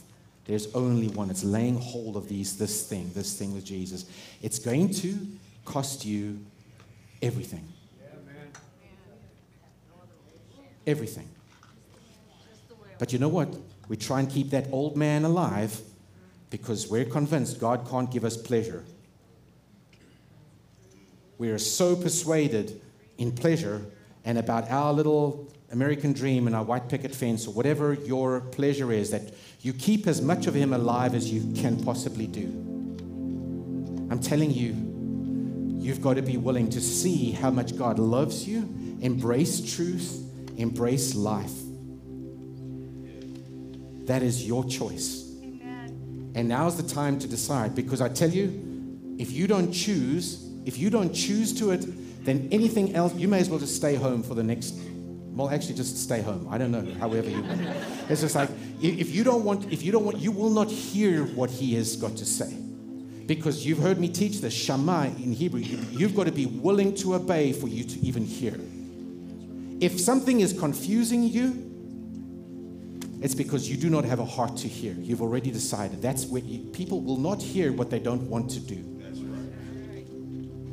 [0.45, 1.29] there's only one.
[1.29, 4.05] It's laying hold of these, this thing, this thing with Jesus.
[4.41, 5.15] It's going to
[5.63, 6.43] cost you
[7.21, 7.67] everything.
[10.87, 11.29] Everything.
[12.97, 13.55] But you know what?
[13.89, 15.79] We try and keep that old man alive
[16.51, 18.83] because we're convinced God can't give us pleasure.
[21.39, 22.79] We are so persuaded
[23.17, 23.83] in pleasure
[24.23, 28.91] and about our little American dream and our white picket fence or whatever your pleasure
[28.91, 32.43] is that you keep as much of Him alive as you can possibly do.
[34.11, 34.75] I'm telling you,
[35.79, 38.59] you've got to be willing to see how much God loves you,
[38.99, 40.21] embrace truth,
[40.57, 41.53] embrace life.
[44.05, 45.30] That is your choice.
[46.33, 50.77] And now's the time to decide because I tell you, if you don't choose, if
[50.77, 51.85] you don't choose to it,
[52.25, 54.75] then anything else, you may as well just stay home for the next,
[55.33, 56.47] well, actually just stay home.
[56.49, 57.61] I don't know, however you want.
[58.09, 58.49] It's just like,
[58.81, 61.95] if you don't want, if you don't want, you will not hear what he has
[61.95, 62.55] got to say.
[63.25, 65.61] Because you've heard me teach the Shema in Hebrew.
[65.61, 68.59] You've got to be willing to obey for you to even hear.
[69.79, 71.70] If something is confusing you,
[73.21, 74.93] it's because you do not have a heart to hear.
[74.93, 76.01] You've already decided.
[76.01, 78.83] That's where you, people will not hear what they don't want to do.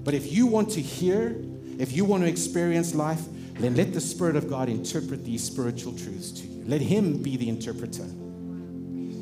[0.03, 1.37] But if you want to hear,
[1.79, 3.21] if you want to experience life,
[3.59, 6.65] then let the Spirit of God interpret these spiritual truths to you.
[6.67, 8.07] Let Him be the interpreter.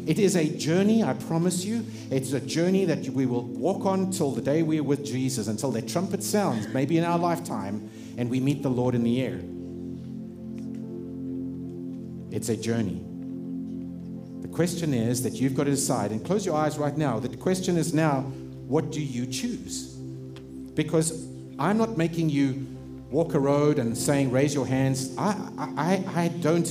[0.06, 1.84] It is a journey, I promise you.
[2.12, 5.48] It's a journey that we will walk on till the day we are with Jesus,
[5.48, 9.20] until that trumpet sounds, maybe in our lifetime, and we meet the Lord in the
[9.20, 9.40] air.
[12.30, 13.02] It's a journey.
[14.56, 17.20] Question is that you've got to decide, and close your eyes right now.
[17.20, 18.22] The question is now,
[18.66, 19.96] what do you choose?
[20.76, 21.26] because
[21.58, 22.64] I'm not making you
[23.10, 25.16] walk a road and saying, raise your hands.
[25.16, 26.68] I, I, I don't,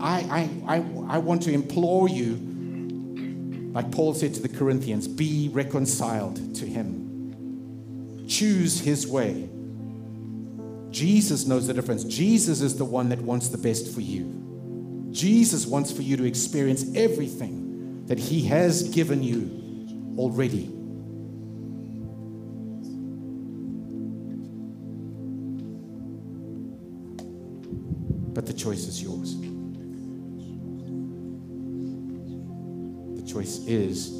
[0.00, 0.76] I, I, I,
[1.08, 8.26] I want to implore you, like Paul said to the Corinthians, be reconciled to him.
[8.28, 9.48] Choose his way.
[10.90, 12.02] Jesus knows the difference.
[12.04, 14.49] Jesus is the one that wants the best for you.
[15.10, 20.66] Jesus wants for you to experience everything that he has given you already.
[28.32, 29.36] But the choice is yours.
[33.16, 34.19] The choice is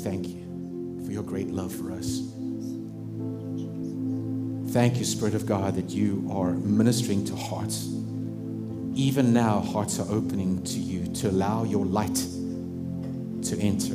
[0.00, 2.20] thank you for your great love for us.
[4.72, 7.88] Thank you, Spirit of God, that you are ministering to hearts
[8.94, 12.16] even now, hearts are opening to you to allow your light
[13.44, 13.94] to enter.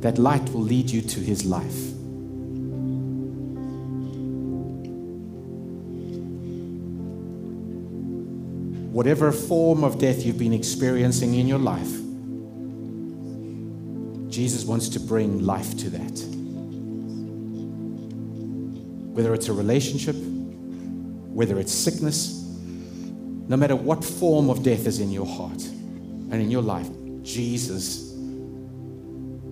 [0.00, 1.92] That light will lead you to his life.
[8.92, 12.01] Whatever form of death you've been experiencing in your life,
[14.42, 16.18] Jesus wants to bring life to that.
[19.14, 22.42] Whether it's a relationship, whether it's sickness,
[23.46, 26.88] no matter what form of death is in your heart and in your life,
[27.22, 28.16] Jesus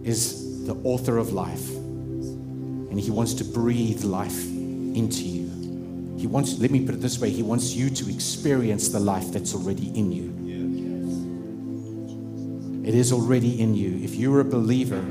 [0.02, 1.68] is the author of life.
[1.70, 6.16] And He wants to breathe life into you.
[6.18, 9.30] He wants, let me put it this way, He wants you to experience the life
[9.30, 10.39] that's already in you.
[12.90, 14.00] It is already in you.
[14.02, 15.04] If you're a believer,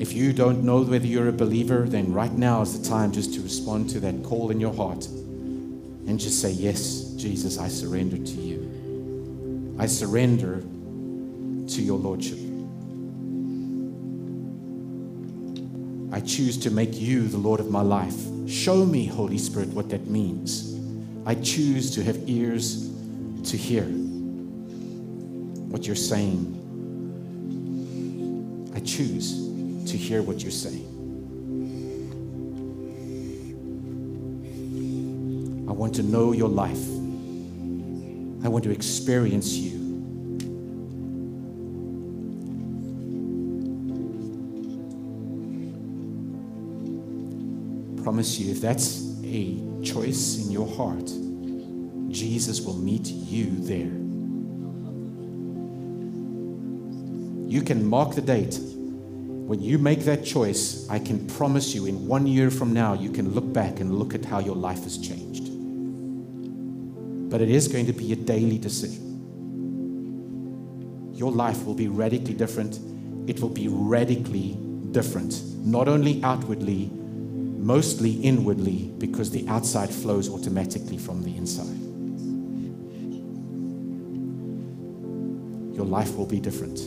[0.00, 3.34] If you don't know whether you're a believer, then right now is the time just
[3.34, 8.16] to respond to that call in your heart and just say, Yes, Jesus, I surrender
[8.16, 9.76] to you.
[9.78, 12.38] I surrender to your Lordship.
[16.12, 18.39] I choose to make you the Lord of my life.
[18.50, 20.76] Show me, Holy Spirit, what that means.
[21.24, 22.90] I choose to have ears
[23.44, 23.84] to hear
[25.70, 26.56] what you're saying.
[28.74, 29.34] I choose
[29.88, 30.88] to hear what you're saying.
[35.68, 36.84] I want to know your life.
[38.44, 39.79] I want to experience you.
[48.20, 51.06] Promise you, if that's a choice in your heart,
[52.12, 53.90] Jesus will meet you there.
[57.48, 62.06] You can mark the date when you make that choice, I can promise you in
[62.06, 64.98] one year from now, you can look back and look at how your life has
[64.98, 65.44] changed.
[67.30, 69.16] But it is going to be a daily decision.
[71.14, 72.80] Your life will be radically different.
[73.26, 74.58] It will be radically
[74.90, 76.90] different, not only outwardly,
[77.60, 81.78] mostly inwardly, because the outside flows automatically from the inside.
[85.76, 86.80] Your life will be different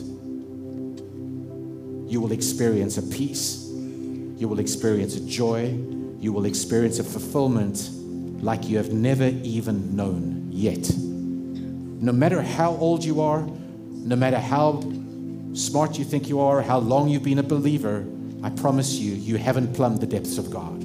[2.14, 3.68] you will experience a peace,
[4.38, 5.76] you will experience a joy,
[6.20, 7.90] you will experience a fulfillment
[8.44, 10.88] like you have never even known yet.
[10.96, 13.48] No matter how old you are,
[13.90, 14.82] no matter how
[15.54, 18.06] smart you think you are, how long you've been a believer,
[18.44, 20.84] I promise you, you haven't plumbed the depths of God.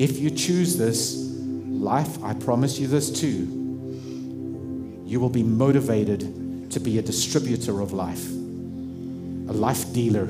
[0.00, 3.58] If you choose this, life, I promise you this too.
[5.04, 10.26] You will be motivated to be a distributor of life, a life dealer.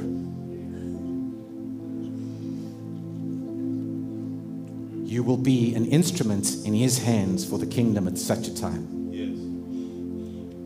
[5.06, 9.01] You will be an instrument in His hands for the kingdom at such a time.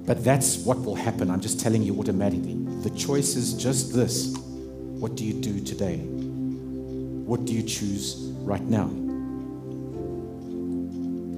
[0.07, 1.31] But that's what will happen.
[1.31, 2.55] I'm just telling you automatically.
[2.83, 5.99] The choice is just this what do you do today?
[5.99, 8.87] What do you choose right now?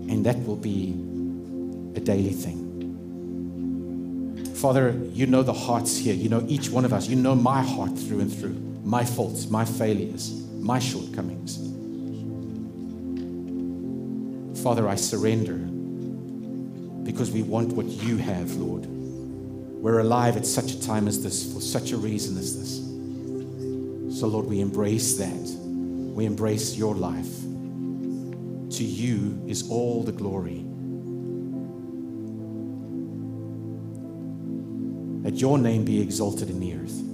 [0.08, 0.90] And that will be
[1.96, 2.66] a daily thing.
[4.54, 6.14] Father, you know the hearts here.
[6.14, 7.08] You know each one of us.
[7.08, 8.54] You know my heart through and through,
[8.84, 11.56] my faults, my failures, my shortcomings.
[14.62, 15.68] Father, I surrender
[17.18, 18.86] because we want what you have, Lord.
[18.86, 24.20] We're alive at such a time as this for such a reason as this.
[24.20, 25.34] So, Lord, we embrace that.
[25.34, 27.40] We embrace your life.
[28.76, 30.64] To you is all the glory.
[35.24, 37.07] That your name be exalted in the earth.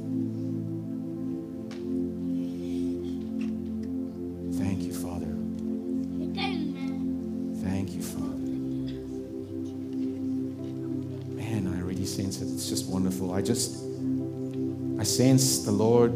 [12.05, 12.53] I sense it.
[12.53, 13.33] It's just wonderful.
[13.33, 13.83] I just,
[15.01, 16.13] I sense the Lord,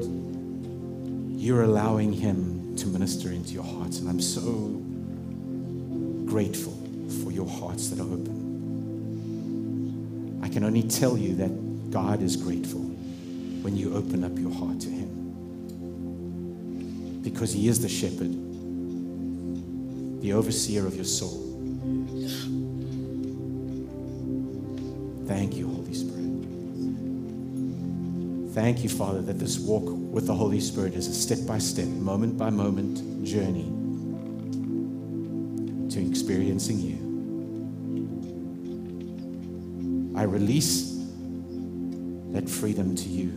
[1.31, 4.01] you're allowing Him to minister into your hearts.
[4.01, 4.83] And I'm so
[6.31, 6.75] grateful
[7.25, 8.37] for your hearts that are open.
[10.43, 12.83] I can only tell you that God is grateful
[13.63, 15.09] when you open up your heart to Him.
[17.23, 18.35] Because He is the shepherd,
[20.21, 21.47] the overseer of your soul.
[25.27, 25.78] Thank you.
[28.59, 31.87] Thank you, Father, that this walk with the Holy Spirit is a step by step,
[31.87, 33.71] moment by moment journey
[35.89, 36.99] to experiencing you.
[40.19, 41.01] I release
[42.33, 43.31] that freedom to you,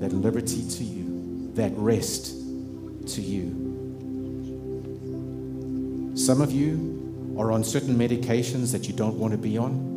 [0.00, 2.34] that liberty to you, that rest
[3.14, 3.52] to you.
[6.16, 9.93] Some of you are on certain medications that you don't want to be on.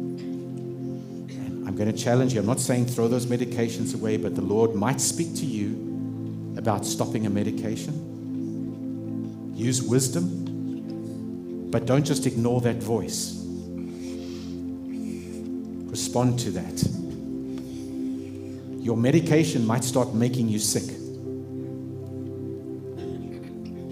[1.78, 2.40] Going to challenge you.
[2.40, 6.86] I'm not saying throw those medications away, but the Lord might speak to you about
[6.86, 7.94] stopping a medication.
[9.56, 10.48] Use wisdom
[11.70, 13.34] but don't just ignore that voice.
[15.92, 16.84] Respond to that.
[18.84, 20.86] Your medication might start making you sick.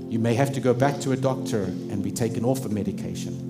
[0.10, 3.42] You may have to go back to a doctor and be taken off a medication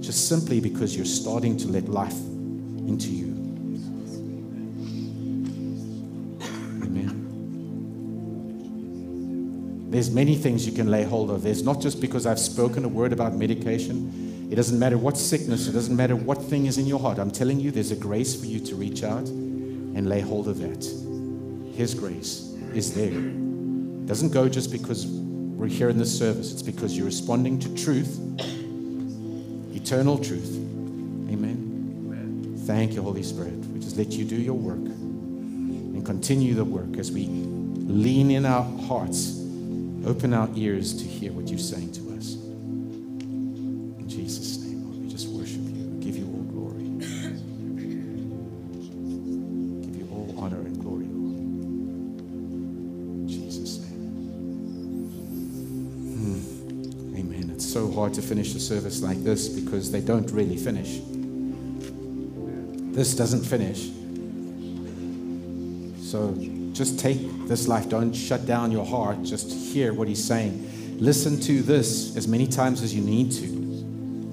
[0.00, 2.18] just simply because you're starting to let life
[2.88, 3.26] into you.
[6.82, 7.26] Amen.
[9.90, 11.42] There's many things you can lay hold of.
[11.42, 14.48] There's not just because I've spoken a word about medication.
[14.50, 17.18] It doesn't matter what sickness, it doesn't matter what thing is in your heart.
[17.18, 20.58] I'm telling you, there's a grace for you to reach out and lay hold of
[20.58, 20.84] that.
[21.74, 23.12] His grace is there.
[23.12, 26.52] It doesn't go just because we're here in this service.
[26.52, 28.20] It's because you're responding to truth,
[29.74, 30.65] eternal truth.
[32.66, 33.54] Thank you, Holy Spirit.
[33.66, 38.44] We just let you do your work and continue the work as we lean in
[38.44, 39.38] our hearts,
[40.04, 42.34] open our ears to hear what you're saying to us.
[42.34, 45.84] In Jesus' name, Lord, we just worship you.
[45.86, 46.82] We give you all glory.
[49.86, 51.38] give you all honor and glory, Lord.
[53.20, 54.00] In Jesus' name.
[56.18, 57.16] Hmm.
[57.16, 57.50] Amen.
[57.54, 61.00] It's so hard to finish a service like this because they don't really finish.
[62.96, 63.90] This doesn't finish.
[66.02, 66.34] So
[66.72, 67.90] just take this life.
[67.90, 69.22] Don't shut down your heart.
[69.22, 70.96] Just hear what he's saying.
[70.98, 73.44] Listen to this as many times as you need to.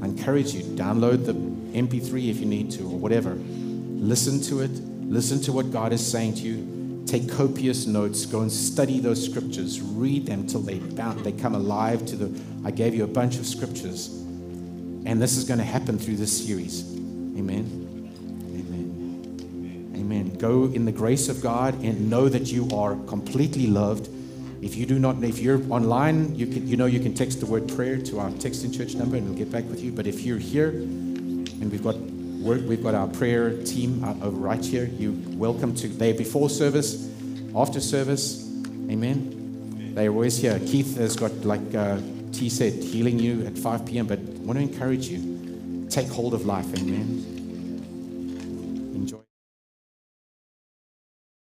[0.01, 1.33] I encourage you, download the
[1.77, 3.35] MP3 if you need to or whatever.
[3.35, 4.71] Listen to it.
[4.71, 7.03] Listen to what God is saying to you.
[7.05, 8.25] Take copious notes.
[8.25, 9.81] Go and study those scriptures.
[9.81, 12.41] Read them till they, they come alive to the.
[12.63, 14.07] I gave you a bunch of scriptures.
[14.07, 16.89] And this is going to happen through this series.
[17.37, 17.82] Amen.
[20.43, 24.09] Go in the grace of God and know that you are completely loved.
[24.61, 27.45] If you do not, if you're online, you can, you know, you can text the
[27.45, 29.93] word prayer to our texting church number, and we'll get back with you.
[29.93, 34.61] But if you're here, and we've got work, we've got our prayer team over right
[34.65, 34.83] here.
[34.83, 35.87] You welcome to.
[35.87, 37.09] They before service,
[37.55, 38.43] after service.
[38.91, 39.93] Amen.
[39.95, 40.59] They're always here.
[40.59, 42.01] Keith has got like uh,
[42.33, 44.07] T said, healing you at 5 p.m.
[44.07, 46.67] But I want to encourage you, take hold of life.
[46.77, 47.32] Amen.